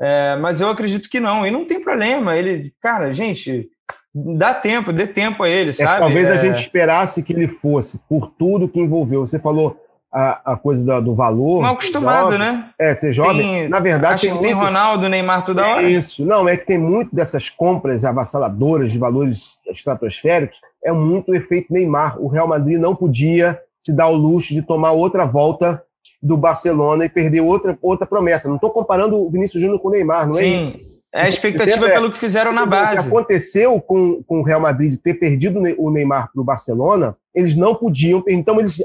[0.00, 1.46] é, mas eu acredito que não.
[1.46, 2.36] E não tem problema.
[2.36, 3.68] Ele, cara, gente,
[4.14, 6.00] dá tempo, dê tempo a ele, é, sabe?
[6.00, 6.38] talvez a é.
[6.38, 9.26] gente esperasse que ele fosse, por tudo que envolveu.
[9.26, 9.76] Você falou
[10.12, 11.62] a, a coisa do, do valor.
[11.62, 12.70] Mal acostumado, jovem, né?
[12.78, 13.42] É, ser jovem.
[13.42, 14.52] Tem, Na verdade, tem, tem.
[14.52, 15.88] Ronaldo, Neymar toda é hora.
[15.88, 16.24] Isso.
[16.24, 21.72] Não, é que tem muito dessas compras avassaladoras de valores estratosféricos, é muito o efeito
[21.72, 22.20] Neymar.
[22.20, 25.82] O Real Madrid não podia se dar o luxo de tomar outra volta
[26.22, 28.48] do Barcelona e perder outra, outra promessa.
[28.48, 30.62] Não estou comparando o Vinícius Júnior com o Neymar, não é Sim.
[30.62, 30.88] isso?
[31.14, 33.00] É a expectativa é, pelo que fizeram na base.
[33.00, 36.44] O que aconteceu com, com o Real Madrid de ter perdido o Neymar para o
[36.44, 38.22] Barcelona, eles não podiam.
[38.28, 38.82] Então, eles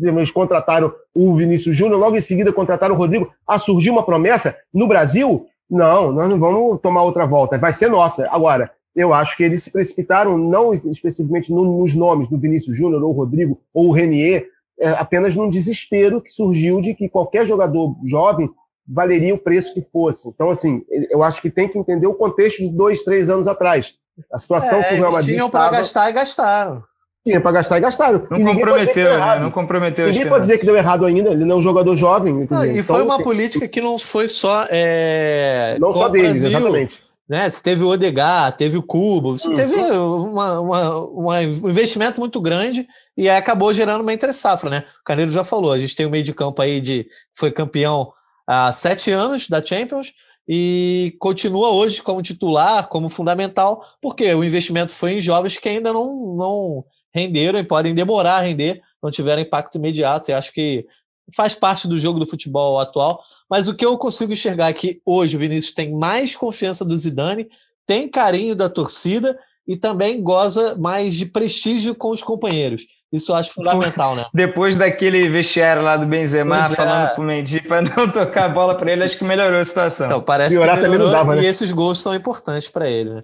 [0.00, 3.30] eles contrataram o Vinícius Júnior, logo em seguida contrataram o Rodrigo.
[3.46, 5.46] Ah, surgiu uma promessa no Brasil?
[5.68, 8.28] Não, nós não vamos tomar outra volta, vai ser nossa.
[8.30, 13.12] Agora, eu acho que eles se precipitaram, não especificamente nos nomes do Vinícius Júnior, ou
[13.12, 14.46] Rodrigo, ou o Renier,
[14.78, 18.50] é, apenas num desespero que surgiu de que qualquer jogador jovem
[18.86, 20.28] valeria o preço que fosse.
[20.28, 23.94] Então, assim, eu acho que tem que entender o contexto de dois, três anos atrás.
[24.30, 26.82] A situação é, que o Real Madrid tinham para gastar e gastaram.
[27.24, 28.26] Tinha para gastar e gastaram.
[28.30, 29.38] Não comprometeu, né?
[29.38, 30.06] Não comprometeu.
[30.06, 31.30] Ninguém pode dizer que deu errado ainda.
[31.30, 32.48] Ele não é um jogador jovem.
[32.50, 34.66] Não, e foi então, uma assim, política que não foi só.
[34.70, 37.02] É, não só deles, Brasil, exatamente.
[37.28, 37.48] Né?
[37.48, 39.54] Você teve o Odegar, teve o Cubo, você uhum.
[39.54, 44.84] teve uma, uma, uma, um investimento muito grande e aí acabou gerando uma entre-safra, né?
[45.00, 48.12] O Caneiro já falou, a gente tem um meio de campo aí de foi campeão
[48.46, 50.12] há sete anos da Champions
[50.46, 55.92] e continua hoje como titular, como fundamental, porque o investimento foi em jovens que ainda
[55.92, 56.84] não, não
[57.14, 60.30] renderam e podem demorar a render, não tiveram impacto imediato.
[60.30, 60.86] E acho que
[61.34, 63.22] faz parte do jogo do futebol atual.
[63.48, 66.96] Mas o que eu consigo enxergar é que hoje o Vinícius tem mais confiança do
[66.96, 67.48] Zidane,
[67.86, 72.84] tem carinho da torcida e também goza mais de prestígio com os companheiros.
[73.12, 74.26] Isso eu acho fundamental, né?
[74.32, 77.14] Depois daquele vestiário lá do Benzema falando é.
[77.14, 80.06] com o Mendy para não tocar a bola para ele, acho que melhorou a situação.
[80.06, 81.42] Então, parece Piorar que melhorou dava, né?
[81.42, 83.22] e esses gols são importantes para ele, né?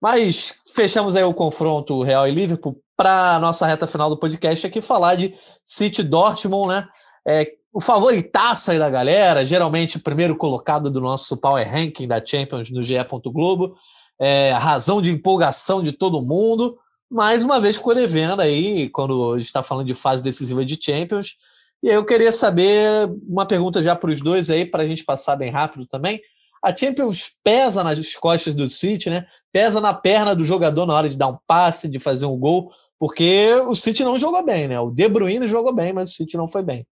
[0.00, 4.66] Mas fechamos aí o confronto Real e Liverpool para a nossa reta final do podcast
[4.66, 5.34] aqui falar de
[5.64, 6.86] City Dortmund, né?
[7.26, 12.22] É, o favoritaço aí da galera, geralmente o primeiro colocado do nosso Power Ranking da
[12.22, 12.96] Champions no GE.
[13.24, 13.74] Globo,
[14.20, 16.76] é, razão de empolgação de todo mundo.
[17.10, 20.78] Mais uma vez ficou devendo aí, quando a gente está falando de fase decisiva de
[20.78, 21.36] Champions.
[21.82, 25.06] E aí eu queria saber uma pergunta já para os dois aí, para a gente
[25.06, 26.20] passar bem rápido também.
[26.62, 29.26] A Champions pesa nas costas do City, né?
[29.50, 32.70] Pesa na perna do jogador na hora de dar um passe, de fazer um gol.
[33.00, 34.78] Porque o City não jogou bem, né?
[34.78, 36.86] O De Bruyne jogou bem, mas o City não foi bem.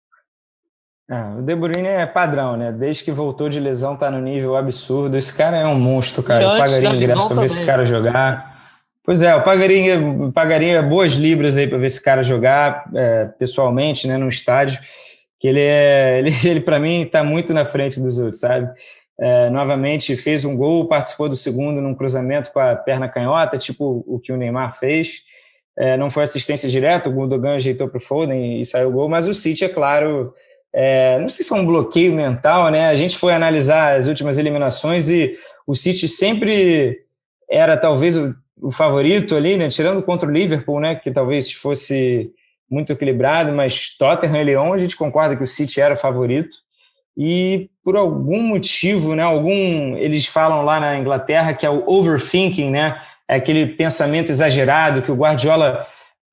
[1.12, 2.72] Ah, o De Bruyne é padrão, né?
[2.72, 5.18] Desde que voltou de lesão, tá no nível absurdo.
[5.18, 6.44] Esse cara é um monstro, cara.
[6.44, 8.58] Eu pagaria ingresso para ver esse cara jogar.
[9.04, 10.00] Pois é, eu pagaria,
[10.34, 14.80] pagaria boas libras aí para ver esse cara jogar é, pessoalmente, né, no estádio.
[15.38, 18.72] Que ele é, ele, ele para mim está muito na frente dos outros, sabe?
[19.20, 24.06] É, novamente fez um gol, participou do segundo num cruzamento com a perna canhota, tipo
[24.08, 25.24] o que o Neymar fez.
[25.78, 29.08] É, não foi assistência direta, o Gundogan ajeitou para o Foden e saiu o gol,
[29.08, 30.34] mas o City, é claro,
[30.74, 32.88] é, não sei se é um bloqueio mental, né?
[32.88, 37.00] A gente foi analisar as últimas eliminações e o City sempre
[37.50, 39.70] era talvez o, o favorito ali, né?
[39.70, 40.96] Tirando contra o Liverpool, né?
[40.96, 42.32] Que talvez fosse
[42.70, 46.58] muito equilibrado, mas Tottenham e Lyon a gente concorda que o City era o favorito
[47.16, 49.24] e por algum motivo, né?
[49.24, 53.02] Algum eles falam lá na Inglaterra que é o overthinking, né?
[53.28, 55.86] É aquele pensamento exagerado que o Guardiola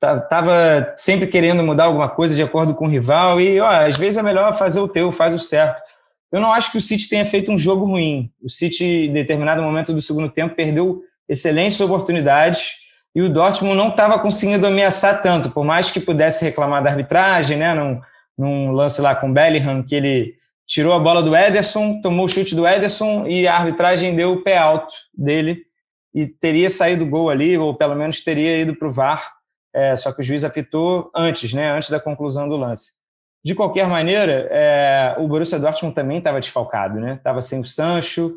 [0.02, 4.18] estava sempre querendo mudar alguma coisa de acordo com o rival e ó, às vezes
[4.18, 5.82] é melhor fazer o teu, faz o certo.
[6.30, 8.30] Eu não acho que o City tenha feito um jogo ruim.
[8.42, 12.84] O City, em determinado momento do segundo tempo, perdeu excelentes oportunidades
[13.14, 17.56] e o Dortmund não estava conseguindo ameaçar tanto, por mais que pudesse reclamar da arbitragem,
[17.56, 18.00] né, num,
[18.36, 20.34] num lance lá com o Bellingham, que ele
[20.66, 24.42] tirou a bola do Ederson, tomou o chute do Ederson e a arbitragem deu o
[24.42, 25.62] pé alto dele
[26.14, 29.34] e teria saído gol ali, ou pelo menos teria ido para o VAR,
[29.74, 32.92] é, só que o juiz apitou antes, né, antes da conclusão do lance.
[33.44, 37.14] De qualquer maneira, é, o Borussia Dortmund também estava desfalcado, né?
[37.14, 38.34] Estava sem o Sancho,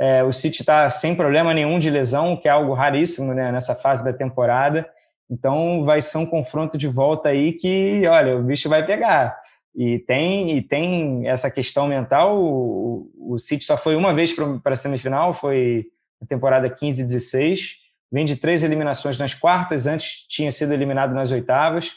[0.00, 3.74] é, o City está sem problema nenhum de lesão, que é algo raríssimo né, nessa
[3.74, 4.88] fase da temporada.
[5.30, 9.38] Então vai ser um confronto de volta aí que, olha, o bicho vai pegar.
[9.76, 12.40] E tem, e tem essa questão mental.
[12.42, 15.86] O, o City só foi uma vez para a semifinal, foi
[16.20, 17.76] na temporada 15 e 16.
[18.10, 21.96] Vem de três eliminações nas quartas, antes tinha sido eliminado nas oitavas.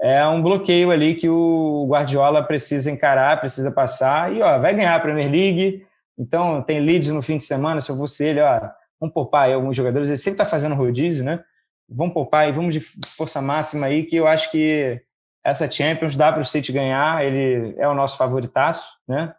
[0.00, 4.32] É um bloqueio ali que o Guardiola precisa encarar, precisa passar.
[4.32, 5.86] E ó, vai ganhar a Premier League.
[6.18, 7.80] Então, tem Leeds no fim de semana.
[7.80, 8.60] Se eu fosse ele, ó,
[9.00, 10.08] vamos poupar aí alguns jogadores.
[10.08, 11.42] Ele sempre está fazendo rodízio, né?
[11.88, 15.00] Vamos poupar e vamos de força máxima aí, que eu acho que
[15.44, 17.24] essa Champions dá para o City ganhar.
[17.24, 19.32] Ele é o nosso favoritaço, né?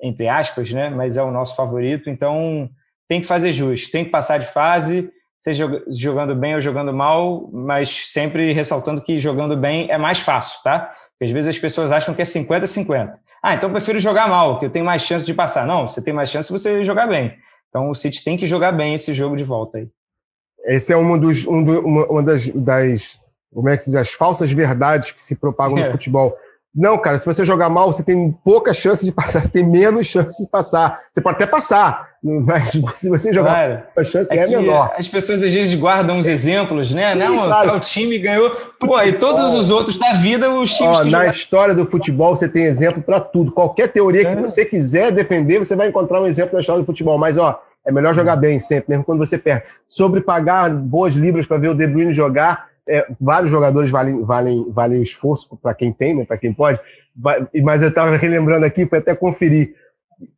[0.00, 0.88] Entre aspas, né?
[0.88, 2.08] Mas é o nosso favorito.
[2.08, 2.70] Então,
[3.10, 7.50] tem que fazer jus, tem que passar de fase, seja jogando bem ou jogando mal,
[7.52, 10.94] mas sempre ressaltando que jogando bem é mais fácil, tá?
[11.10, 13.10] Porque às vezes as pessoas acham que é 50-50.
[13.42, 15.66] Ah, então eu prefiro jogar mal, que eu tenho mais chance de passar.
[15.66, 17.36] Não, você tem mais chance se você jogar bem.
[17.68, 19.88] Então o City tem que jogar bem esse jogo de volta aí.
[20.66, 23.18] Esse é uma, dos, um do, uma, uma das, das,
[23.52, 25.86] como é que se diz, as falsas verdades que se propagam é.
[25.86, 26.38] no futebol.
[26.74, 30.06] Não, cara, se você jogar mal, você tem pouca chance de passar, você tem menos
[30.06, 31.00] chance de passar.
[31.12, 33.82] Você pode até passar, mas se você jogar, claro.
[33.96, 34.94] a chance é, é menor.
[34.96, 37.12] As pessoas às vezes guardam uns exemplos, né?
[37.12, 37.70] Sim, não, claro.
[37.70, 38.50] tal time ganhou.
[38.78, 41.30] Pô, e todos os outros da vida, os times Ó, que Na jogaram...
[41.30, 43.50] história do futebol, você tem exemplo para tudo.
[43.50, 44.34] Qualquer teoria é.
[44.36, 47.18] que você quiser defender, você vai encontrar um exemplo na história do futebol.
[47.18, 49.64] Mas, ó, é melhor jogar bem sempre, mesmo quando você perde.
[49.88, 54.66] Sobre pagar boas libras para ver o De Bruyne jogar, é, vários jogadores valem, valem,
[54.70, 56.80] valem esforço para quem tem, né, para quem pode.
[57.62, 59.74] Mas eu estava relembrando aqui, foi até conferir.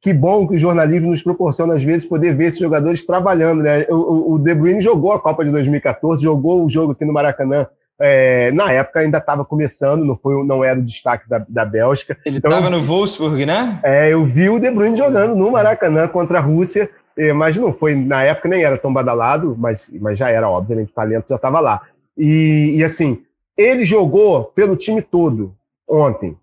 [0.00, 3.62] que bom que o jornalismo nos proporciona, às vezes, poder ver esses jogadores trabalhando.
[3.62, 3.86] Né?
[3.88, 7.66] O, o De Bruyne jogou a Copa de 2014, jogou o jogo aqui no Maracanã.
[8.00, 12.16] É, na época ainda estava começando, não, foi, não era o destaque da, da Bélgica.
[12.24, 13.78] Ele estava então, no Wolfsburg, né?
[13.84, 17.72] É, eu vi o De Bruyne jogando no Maracanã contra a Rússia, é, mas não
[17.72, 21.36] foi, na época nem era tão badalado, mas, mas já era, obviamente, o talento já
[21.36, 21.82] estava lá.
[22.16, 23.22] E, e assim,
[23.56, 25.54] ele jogou pelo time todo
[25.88, 26.36] ontem.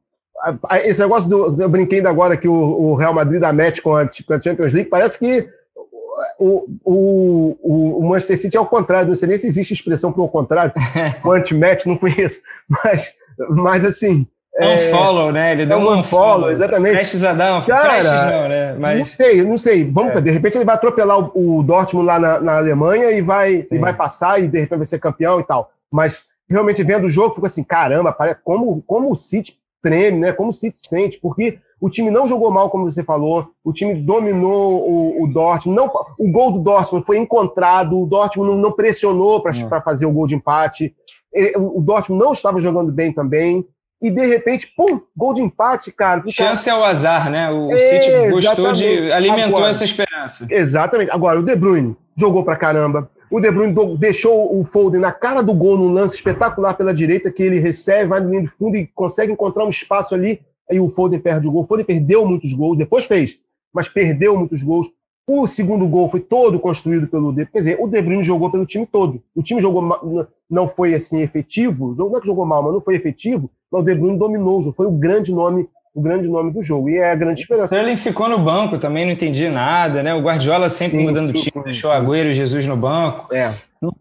[0.84, 1.62] Esse negócio do.
[1.62, 4.42] Eu brinquei ainda agora que o, o Real Madrid da match com a, com a,
[4.42, 5.50] Champions League, parece que
[6.40, 9.10] o, o, o, Manchester City é o contrário.
[9.10, 10.72] Não sei nem se existe expressão para o contrário.
[11.26, 12.42] o anti-match, não conheço.
[12.68, 13.16] Mas,
[13.50, 14.28] mas assim.
[14.60, 15.54] É, follow, né?
[15.54, 16.94] Ele deu é um follow, exatamente.
[16.94, 18.76] Prestes a dar um Cara, prestes não, né?
[18.78, 19.00] Mas...
[19.00, 19.90] Não sei, não sei.
[19.90, 20.16] Vamos é.
[20.16, 20.22] ver.
[20.22, 23.78] De repente ele vai atropelar o, o Dortmund lá na, na Alemanha e vai, e
[23.78, 25.72] vai passar e de repente vai ser campeão e tal.
[25.92, 30.34] Mas realmente vendo o jogo, fico assim, caramba, como, como o City treme, né?
[30.34, 33.96] Como o City sente, porque o time não jogou mal, como você falou, o time
[33.96, 38.72] dominou o, o Dortmund, não, o gol do Dortmund foi encontrado, o Dortmund não, não
[38.72, 39.82] pressionou para é.
[39.82, 40.94] fazer o gol de empate,
[41.56, 43.66] o Dortmund não estava jogando bem também,
[44.02, 46.24] e de repente, pum, gol de empate, cara.
[46.30, 47.52] Chance ao azar, né?
[47.52, 49.12] O é, City gostou de.
[49.12, 50.48] alimentou Agora, essa esperança.
[50.50, 51.12] Exatamente.
[51.12, 53.10] Agora, o De Bruyne jogou para caramba.
[53.30, 57.32] O De Bruyne deixou o Foden na cara do gol num lance espetacular pela direita,
[57.32, 60.42] que ele recebe, vai no linha de fundo e consegue encontrar um espaço ali.
[60.70, 61.64] Aí o Foden perde o gol.
[61.64, 63.38] O Foden perdeu muitos gols, depois fez,
[63.74, 64.88] mas perdeu muitos gols.
[65.32, 68.66] O segundo gol foi todo construído pelo De Quer dizer, o De Bruyne jogou pelo
[68.66, 69.22] time todo.
[69.36, 72.96] O time jogou não foi assim efetivo, não é que jogou mal, mas não foi
[72.96, 74.76] efetivo, mas o De Bruyne dominou o jogo.
[74.76, 76.90] Foi o grande nome o grande nome do jogo.
[76.90, 77.78] E é a grande esperança.
[77.78, 80.16] Ele ficou no banco também, não entendi nada, né?
[80.16, 83.32] O Guardiola sempre sim, mudando sim, time, sim, deixou Agüero e Jesus no banco.
[83.32, 83.54] É.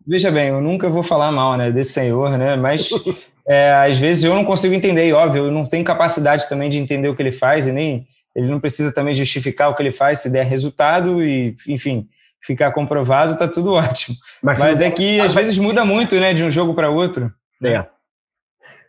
[0.07, 2.57] Veja bem, eu nunca vou falar mal né, desse senhor, né?
[2.57, 2.89] Mas
[3.47, 6.79] é, às vezes eu não consigo entender, e óbvio, eu não tenho capacidade também de
[6.79, 9.93] entender o que ele faz, e nem ele não precisa também justificar o que ele
[9.93, 12.09] faz se der resultado, e enfim,
[12.41, 14.17] ficar comprovado, tá tudo ótimo.
[14.43, 17.33] Mas, Mas é que às vezes muda muito, né, de um jogo para outro.
[17.63, 17.85] É.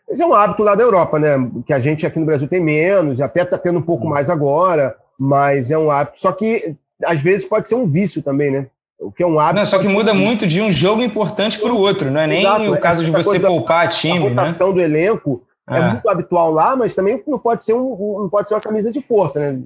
[0.08, 1.36] Esse é um hábito lá da Europa, né?
[1.64, 4.96] Que a gente aqui no Brasil tem menos, até está tendo um pouco mais agora,
[5.16, 6.18] mas é um hábito.
[6.20, 6.74] Só que
[7.04, 8.66] às vezes pode ser um vício também, né?
[8.98, 9.60] O que é um hábito.
[9.60, 12.40] Não, só que muda muito de um jogo importante para o outro, não é nem
[12.42, 14.18] Exato, o caso de você poupar time.
[14.18, 14.28] A né?
[14.28, 14.74] rotação né?
[14.74, 15.78] do elenco é.
[15.78, 15.90] é.
[15.92, 19.00] muito habitual lá, mas também não pode ser um, não pode ser uma camisa de
[19.00, 19.62] força, né?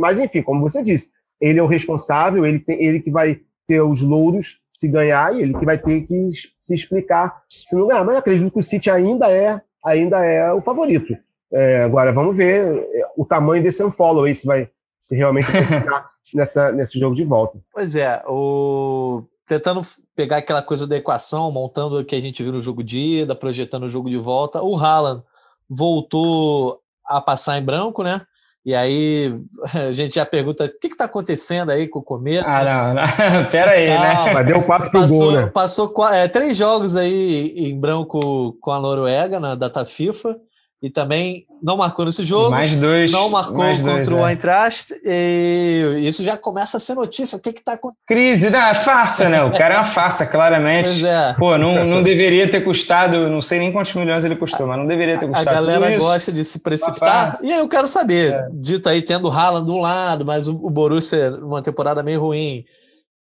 [0.00, 3.80] Mas enfim, como você disse, ele é o responsável, ele, tem, ele que vai ter
[3.80, 8.04] os louros se ganhar e ele que vai ter que se explicar se não ganhar.
[8.04, 11.16] Mas acredito que o City ainda é ainda é o favorito.
[11.52, 14.68] É, agora, vamos ver é, o tamanho desse unfollow aí, se vai
[15.04, 17.58] se realmente ficar nessa, nesse jogo de volta.
[17.72, 19.22] Pois é, o...
[19.46, 19.82] tentando
[20.14, 23.36] pegar aquela coisa da equação, montando o que a gente viu no jogo de ida,
[23.36, 25.22] projetando o jogo de volta, o Haaland
[25.68, 28.22] voltou a passar em branco, né?
[28.64, 29.32] E aí
[29.88, 32.48] a gente já pergunta o que está acontecendo aí com o Cometa?
[32.48, 33.04] Ah, não, não.
[33.50, 34.32] pera aí, né?
[34.34, 35.46] Mas deu passo pro passou, gol, né?
[35.46, 40.36] Passou é, três jogos aí em branco com a Noruega na data FIFA
[40.82, 42.50] e também não marcou nesse jogo.
[42.50, 43.10] Mais dois.
[43.10, 44.32] Não marcou contra o é.
[44.32, 44.92] Eintracht.
[45.04, 47.38] E isso já começa a ser notícia.
[47.38, 48.06] O que está acontecendo?
[48.06, 49.42] Crise, não, é farsa, né?
[49.42, 50.90] O cara é uma farsa, claramente.
[50.90, 51.34] Pois é.
[51.34, 54.86] Pô, não, não deveria ter custado, não sei nem quantos milhões ele custou, mas não
[54.86, 55.48] deveria ter custado.
[55.48, 57.38] A galera gosta de se precipitar.
[57.42, 58.48] E aí eu quero saber, é.
[58.52, 62.20] dito aí, tendo o Haaland de um lado, mas o, o Borussia uma temporada meio
[62.20, 62.64] ruim,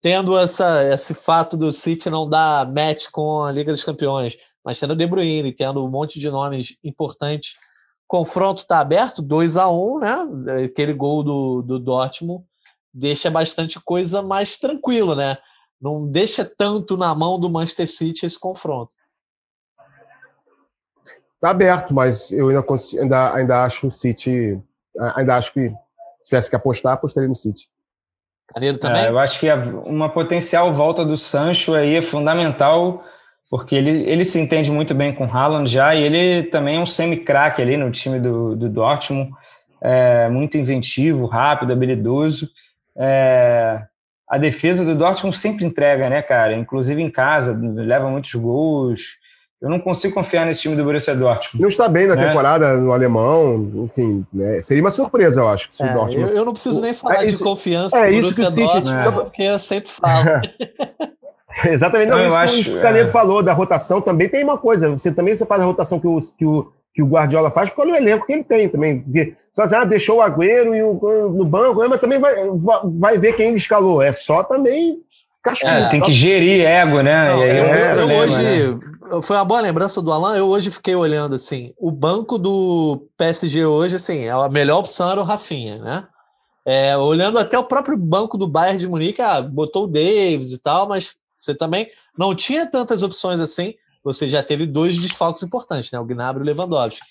[0.01, 4.79] tendo essa, esse fato do City não dar match com a Liga dos Campeões mas
[4.79, 7.55] tendo o De Bruyne, tendo um monte de nomes importantes,
[8.07, 10.63] confronto está aberto, 2 a 1 um, né?
[10.65, 12.43] Aquele gol do, do Dortmund
[12.93, 15.37] deixa bastante coisa mais tranquila, né?
[15.79, 18.93] Não deixa tanto na mão do Manchester City esse confronto.
[21.35, 22.65] Está aberto, mas eu ainda,
[22.99, 24.59] ainda, ainda acho o City.
[25.15, 25.75] Ainda acho que se
[26.25, 27.69] tivesse que apostar, apostaria no City.
[28.47, 29.03] Caneiro também?
[29.03, 29.47] É, eu acho que
[29.85, 33.03] uma potencial volta do Sancho aí é fundamental
[33.49, 36.79] porque ele, ele se entende muito bem com o Haaland já, e ele também é
[36.79, 39.31] um semi-craque ali no time do, do Dortmund,
[39.81, 42.49] é, muito inventivo, rápido, habilidoso.
[42.95, 43.81] É,
[44.27, 46.53] a defesa do Dortmund sempre entrega, né, cara?
[46.53, 49.17] Inclusive em casa, leva muitos gols.
[49.59, 51.61] Eu não consigo confiar nesse time do Borussia Dortmund.
[51.61, 52.27] Não está bem na né?
[52.27, 54.61] temporada no alemão, enfim, né?
[54.61, 55.69] seria uma surpresa, eu acho.
[55.71, 56.29] Se é, o Dortmund...
[56.29, 57.97] eu, eu, não preciso nem falar é, de confiança.
[57.97, 60.29] É isso que o City, Dortmund, porque eu sempre falo.
[61.69, 62.09] Exatamente.
[62.09, 63.11] Não, então, isso que o Canedo é.
[63.11, 64.89] falou da rotação também tem uma coisa.
[64.89, 67.81] Você também você faz a rotação que o, que o, que o Guardiola faz, porque
[67.81, 69.01] olha o elenco que ele tem também.
[69.01, 70.93] Porque só assim, ah, deixou o Agüero e o,
[71.29, 72.35] no banco, mas também vai,
[72.99, 74.01] vai ver quem ele escalou.
[74.01, 74.99] É só também
[75.63, 77.29] É, tem que gerir ego, né?
[77.29, 78.73] Não, eu, é, eu, eu hoje.
[78.73, 78.79] Né?
[79.23, 80.37] Foi uma boa lembrança do Alan.
[80.37, 81.73] Eu hoje fiquei olhando assim.
[81.77, 86.07] O banco do PSG hoje, assim, a melhor opção era o Rafinha, né?
[86.65, 90.61] É, olhando até o próprio banco do Bayern de Munique, ah, botou o Davis e
[90.61, 93.73] tal, mas você também não tinha tantas opções assim.
[94.03, 95.99] Você já teve dois desfalques importantes, né?
[95.99, 97.07] O Gnabry e o Lewandowski.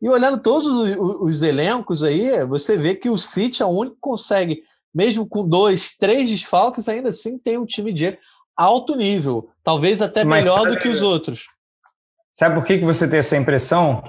[0.00, 3.96] E olhando todos os, os, elencos aí, você vê que o City é o único
[3.96, 4.62] que consegue,
[4.92, 8.18] mesmo com dois, três desfalques, ainda assim tem um time de
[8.56, 9.50] alto nível.
[9.62, 11.46] Talvez até Mas melhor sabe, do que os outros.
[12.34, 14.02] Sabe por que, que você tem essa impressão?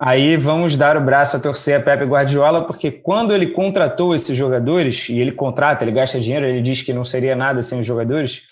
[0.00, 4.36] Aí vamos dar o braço a torcer a Pepe Guardiola, porque quando ele contratou esses
[4.36, 7.86] jogadores, e ele contrata, ele gasta dinheiro, ele diz que não seria nada sem os
[7.86, 8.42] jogadores,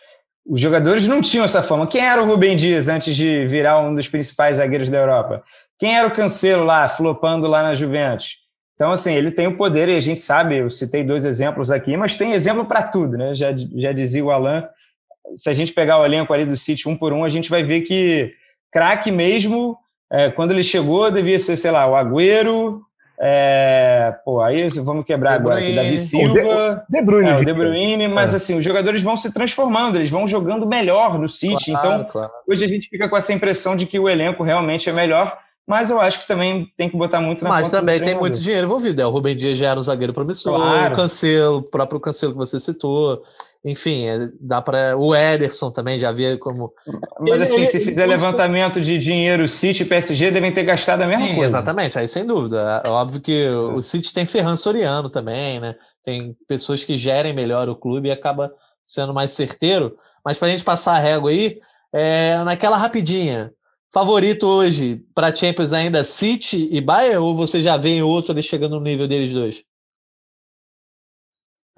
[0.47, 1.87] os jogadores não tinham essa fama.
[1.87, 5.43] Quem era o Rubem Dias antes de virar um dos principais zagueiros da Europa?
[5.79, 8.39] Quem era o Cancelo lá, flopando lá na Juventus?
[8.75, 11.97] Então, assim, ele tem o poder e a gente sabe, eu citei dois exemplos aqui,
[11.97, 13.35] mas tem exemplo para tudo, né?
[13.35, 14.63] Já, já dizia o Alain,
[15.37, 17.63] se a gente pegar o elenco ali do City um por um, a gente vai
[17.63, 18.33] ver que
[18.73, 19.77] craque mesmo,
[20.11, 22.83] é, quando ele chegou, devia ser, sei lá, o Agüero,
[23.23, 25.75] é, pô, aí vamos quebrar agora aqui.
[25.75, 28.37] Davi Silva, De, de Bruyne, é, o De Bruyne, mas é.
[28.37, 31.71] assim, os jogadores vão se transformando, eles vão jogando melhor no City.
[31.71, 32.31] Claro, então, claro.
[32.49, 35.91] hoje a gente fica com essa impressão de que o elenco realmente é melhor, mas
[35.91, 39.03] eu acho que também tem que botar muito na Mas também tem muito dinheiro envolvido.
[39.03, 40.95] É, o Rubem Dias já era um zagueiro promissor, claro.
[40.95, 43.23] o Cancelo, o próprio Cancelo que você citou.
[43.65, 46.73] Enfim, é, dá para o Ederson também já havia como.
[47.21, 51.03] Mas ele, assim, ele, se fizer levantamento de dinheiro, City e PSG devem ter gastado
[51.03, 51.59] a mesma Sim, coisa.
[51.59, 52.81] Exatamente, aí sem dúvida.
[52.83, 53.51] É óbvio que é.
[53.51, 55.75] o City tem Ferran Soriano também, né?
[56.03, 58.51] Tem pessoas que gerem melhor o clube e acaba
[58.83, 59.95] sendo mais certeiro.
[60.25, 61.61] Mas para a gente passar a régua aí,
[61.93, 63.53] é, naquela rapidinha,
[63.93, 68.77] favorito hoje para Champions ainda City e Bayern ou você já vê outro ali chegando
[68.77, 69.63] no nível deles dois?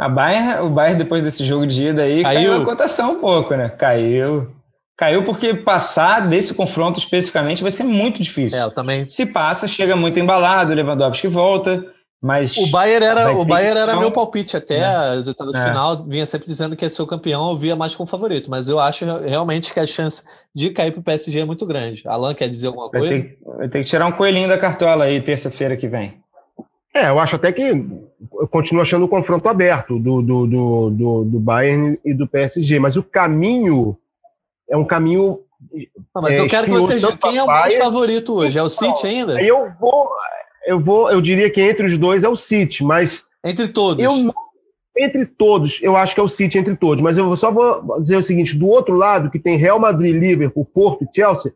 [0.03, 3.21] A Bayern, o Bayern, depois desse jogo de ida aí, caiu, caiu a cotação um
[3.21, 3.69] pouco, né?
[3.69, 4.51] Caiu.
[4.99, 8.59] Caiu porque passar desse confronto especificamente vai ser muito difícil.
[8.59, 9.09] É, eu também.
[9.09, 11.87] Se passa, chega muito embalado, Lewandowski volta,
[12.21, 12.57] mas...
[12.57, 15.15] O Bayern era, o Bayern era meu palpite até, é.
[15.15, 15.65] resultado é.
[15.69, 18.69] final, vinha sempre dizendo que ia ser o campeão, eu via mais como favorito, mas
[18.69, 22.03] eu acho realmente que a chance de cair para o PSG é muito grande.
[22.09, 23.07] Alan, quer dizer alguma coisa?
[23.07, 26.22] Ter, vai ter que tirar um coelhinho da cartola aí terça-feira que vem.
[26.95, 31.25] É, eu acho até que eu continuo achando o confronto aberto do, do, do, do,
[31.25, 33.97] do Bayern e do PSG, mas o caminho
[34.69, 35.41] é um caminho.
[36.15, 38.59] Não, mas é, eu quero que você diga quem é o mais favorito hoje.
[38.59, 39.41] É o City ainda?
[39.43, 40.11] Eu vou,
[40.67, 43.25] eu vou, eu diria que entre os dois é o City, mas.
[43.43, 44.05] Entre todos.
[44.05, 44.35] Eu,
[44.97, 48.17] entre todos, eu acho que é o City entre todos, mas eu só vou dizer
[48.17, 51.55] o seguinte: do outro lado, que tem Real Madrid, Liverpool, Porto e Chelsea,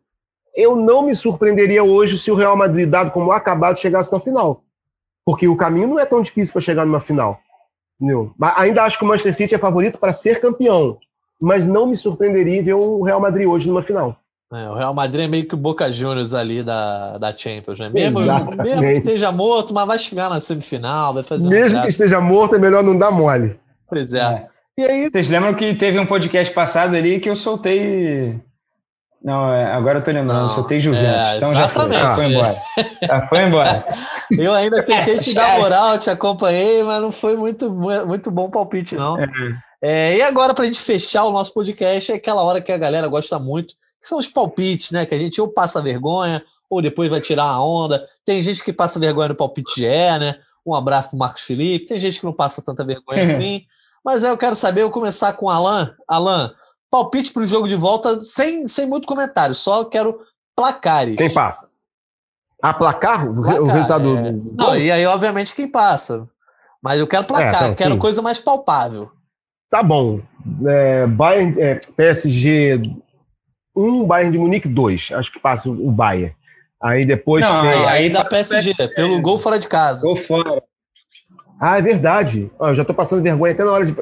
[0.54, 4.64] eu não me surpreenderia hoje se o Real Madrid, dado como acabado, chegasse na final.
[5.26, 7.40] Porque o caminho não é tão difícil para chegar numa final.
[8.00, 8.32] Entendeu?
[8.38, 10.98] Mas ainda acho que o Manchester City é favorito para ser campeão.
[11.40, 14.16] Mas não me surpreenderia ver o Real Madrid hoje numa final.
[14.52, 17.90] É, o Real Madrid é meio que o Boca Juniors ali da, da Champions, né?
[17.90, 22.20] Mesmo, mesmo que esteja morto, mas vai chegar na semifinal, vai fazer Mesmo que esteja
[22.20, 23.58] morto, é melhor não dar mole.
[23.88, 24.20] Pois é.
[24.20, 24.46] é.
[24.78, 25.10] E aí...
[25.10, 28.40] Vocês lembram que teve um podcast passado ali que eu soltei
[29.26, 31.26] não, é, agora eu tô lembrando, não, soltei Juventus.
[31.26, 32.62] É, então já foi, já foi embora.
[33.02, 33.84] Já foi embora.
[34.38, 37.68] Eu ainda tentei te dar moral, te acompanhei, mas não foi muito,
[38.06, 39.18] muito bom palpite, não.
[39.18, 39.26] É.
[39.82, 42.78] É, e agora, para a gente fechar o nosso podcast, é aquela hora que a
[42.78, 45.04] galera gosta muito, que são os palpites, né?
[45.04, 48.06] Que a gente ou passa vergonha, ou depois vai tirar a onda.
[48.24, 49.88] Tem gente que passa vergonha no palpite GE,
[50.20, 50.36] né?
[50.64, 51.86] Um abraço pro Marcos Felipe.
[51.86, 53.64] Tem gente que não passa tanta vergonha assim.
[54.04, 55.92] Mas aí eu quero saber, eu começar com o Alan.
[56.06, 56.54] Alan,
[56.90, 60.20] palpite para o jogo de volta sem, sem muito comentário, só quero
[60.54, 61.16] placares.
[61.16, 61.68] Quem passa?
[62.62, 63.26] A placar?
[63.32, 64.32] placar o resultado é...
[64.32, 64.54] do.
[64.56, 66.28] Não, e aí, obviamente, quem passa.
[66.82, 67.98] Mas eu quero placar, é, então, quero sim.
[67.98, 69.10] coisa mais palpável.
[69.70, 70.20] Tá bom.
[70.66, 72.80] É, Bayern, é, PSG
[73.74, 75.10] 1, Bayern de Munique 2.
[75.12, 76.34] Acho que passa o Bayern.
[76.82, 77.44] Aí depois.
[77.44, 77.70] Não, tem...
[77.70, 80.06] aí, aí dá PSG, PSG, pelo gol fora de casa.
[80.06, 80.62] Gol fora.
[81.60, 82.50] Ah, é verdade.
[82.60, 83.92] eu já tô passando vergonha até na hora de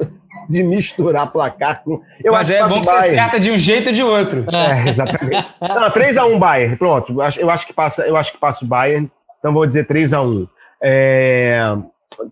[0.49, 2.01] de misturar placar com.
[2.23, 4.45] Eu Mas acho é bom que você acerta de um jeito ou de outro.
[4.51, 5.47] É, exatamente.
[5.61, 7.13] Não, 3x1 Bayern, pronto.
[7.39, 10.49] Eu acho que passa, eu acho que passa o Bayern, então vou dizer 3x1.
[10.83, 11.59] É...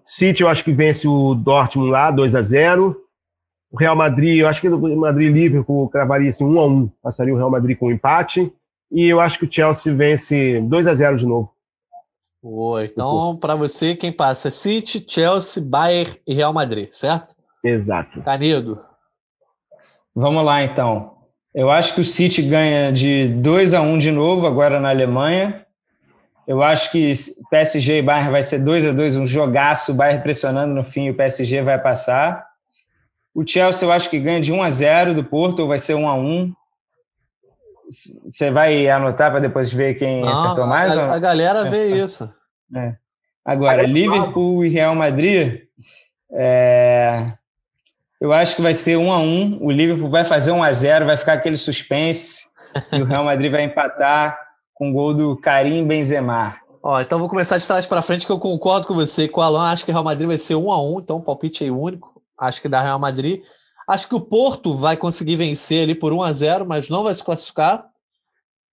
[0.04, 2.94] City, eu acho que vence o Dortmund lá, 2x0.
[3.70, 7.50] O Real Madrid, eu acho que o Madrid Liverpool cravaria assim 1x1, passaria o Real
[7.50, 8.52] Madrid com um empate.
[8.90, 11.50] E eu acho que o Chelsea vence 2x0 de novo.
[12.42, 17.34] Boa, então para você quem passa é City, Chelsea, Bayern e Real Madrid, certo?
[17.62, 18.22] Exato.
[18.22, 18.78] Canedo.
[20.14, 21.12] Vamos lá, então.
[21.54, 25.66] Eu acho que o City ganha de 2 a 1 de novo, agora na Alemanha.
[26.46, 27.12] Eu acho que
[27.50, 31.06] PSG e Bayern vai ser 2 a 2 um jogaço, o Bayern pressionando no fim
[31.06, 32.44] e o PSG vai passar.
[33.34, 35.94] O Chelsea eu acho que ganha de 1 a 0 do Porto, ou vai ser
[35.94, 36.52] 1 a 1
[38.24, 40.96] Você vai anotar para depois ver quem Não, acertou mais?
[40.96, 42.32] A, a galera vê isso.
[42.74, 42.96] É.
[43.44, 45.62] Agora, Liverpool e Real Madrid,
[46.32, 47.32] É...
[48.22, 49.58] Eu acho que vai ser um a um.
[49.60, 52.46] O Liverpool vai fazer um a zero, vai ficar aquele suspense
[52.92, 54.38] e o Real Madrid vai empatar
[54.72, 56.56] com o gol do Karim Benzema.
[56.80, 59.42] Ó, então vou começar de trás para frente que eu concordo com você, com o
[59.42, 59.72] Alan.
[59.72, 62.22] Acho que o Real Madrid vai ser um a um, então palpite aí único.
[62.38, 63.42] Acho que dá Real Madrid.
[63.88, 67.16] Acho que o Porto vai conseguir vencer ali por 1 a 0, mas não vai
[67.16, 67.84] se classificar.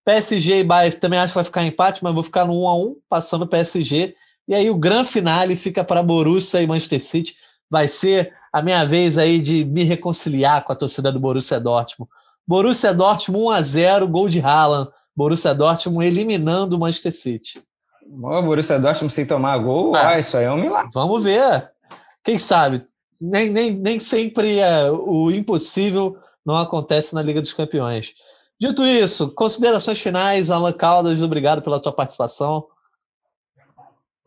[0.04, 2.76] PSG e Bayern também acho que vai ficar empate, mas vou ficar no 1 a
[2.76, 4.14] 1, passando o PSG.
[4.46, 7.34] E aí o grande finale fica para Borussia e Manchester City.
[7.68, 12.10] Vai ser a minha vez aí de me reconciliar com a torcida do Borussia Dortmund.
[12.46, 14.90] Borussia Dortmund 1 a 0, gol de Haaland.
[15.14, 17.62] Borussia Dortmund eliminando o Manchester City.
[18.10, 20.90] O Borussia Dortmund sem tomar gol, ah, ah, isso aí é um milagre.
[20.92, 21.70] Vamos ver.
[22.24, 22.84] Quem sabe?
[23.20, 28.14] Nem, nem, nem sempre é, o impossível não acontece na Liga dos Campeões.
[28.58, 32.66] Dito isso, considerações finais, Alan Caldas, obrigado pela tua participação.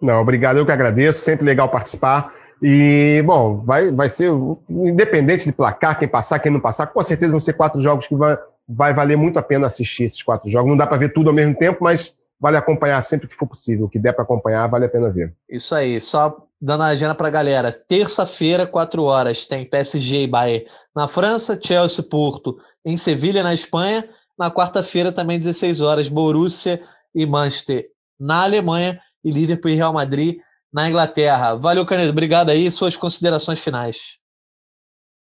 [0.02, 2.32] Não, obrigado, eu que agradeço, sempre legal participar.
[2.66, 4.32] E, bom, vai, vai ser,
[4.70, 8.16] independente de placar, quem passar, quem não passar, com certeza vão ser quatro jogos que
[8.16, 8.38] vai,
[8.68, 10.70] vai valer muito a pena assistir esses quatro jogos.
[10.70, 13.86] Não dá para ver tudo ao mesmo tempo, mas vale acompanhar sempre que for possível.
[13.86, 15.34] O que der para acompanhar, vale a pena ver.
[15.50, 17.70] Isso aí, só dando a agenda para a galera.
[17.70, 24.08] Terça-feira, quatro horas, tem PSG e Bayern na França, Chelsea Porto em Sevilha, na Espanha.
[24.40, 26.82] Na quarta-feira, também 16 horas, Borussia
[27.14, 27.84] e Manchester
[28.18, 30.38] na Alemanha e Liverpool e Real Madrid
[30.74, 31.56] na Inglaterra.
[31.56, 32.10] Valeu, Canedo.
[32.10, 32.70] Obrigado aí.
[32.72, 34.18] Suas considerações finais.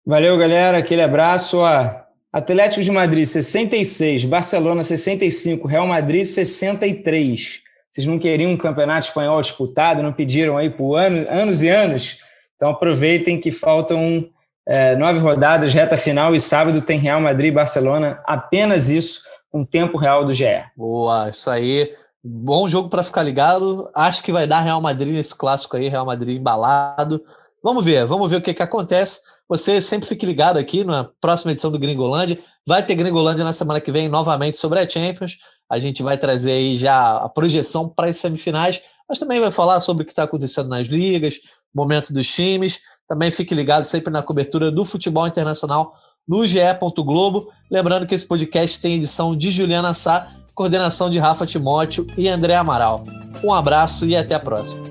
[0.06, 0.80] Valeu, galera.
[0.80, 1.60] Aquele abraço.
[1.60, 2.08] Ó.
[2.34, 4.26] Atlético de Madrid, 66.
[4.26, 5.68] Barcelona, 65.
[5.68, 7.62] Real Madrid, 63.
[7.90, 12.20] Vocês não queriam um campeonato espanhol disputado, não pediram aí por anos, anos e anos?
[12.56, 14.30] Então aproveitem que faltam
[14.68, 18.22] é, nove rodadas, reta final, e sábado tem Real Madrid e Barcelona.
[18.26, 20.64] Apenas isso, com um tempo real do GE.
[20.76, 21.92] Boa, isso aí.
[22.24, 23.90] Bom jogo para ficar ligado.
[23.94, 27.24] Acho que vai dar Real Madrid nesse clássico aí, Real Madrid embalado.
[27.64, 29.22] Vamos ver, vamos ver o que, que acontece.
[29.48, 32.40] Você sempre fique ligado aqui na próxima edição do Gringolândia.
[32.66, 35.38] Vai ter Gringolândia na semana que vem novamente sobre a Champions.
[35.70, 39.80] A gente vai trazer aí já a projeção para as semifinais, mas também vai falar
[39.80, 41.36] sobre o que está acontecendo nas ligas,
[41.74, 42.80] momento dos times.
[43.08, 45.94] Também fique ligado sempre na cobertura do futebol internacional
[46.28, 46.60] no GE.
[46.98, 47.50] Globo.
[47.72, 52.56] Lembrando que esse podcast tem edição de Juliana Sá coordenação de Rafa Timóteo e André
[52.56, 53.06] Amaral.
[53.44, 54.82] Um abraço e até a próxima.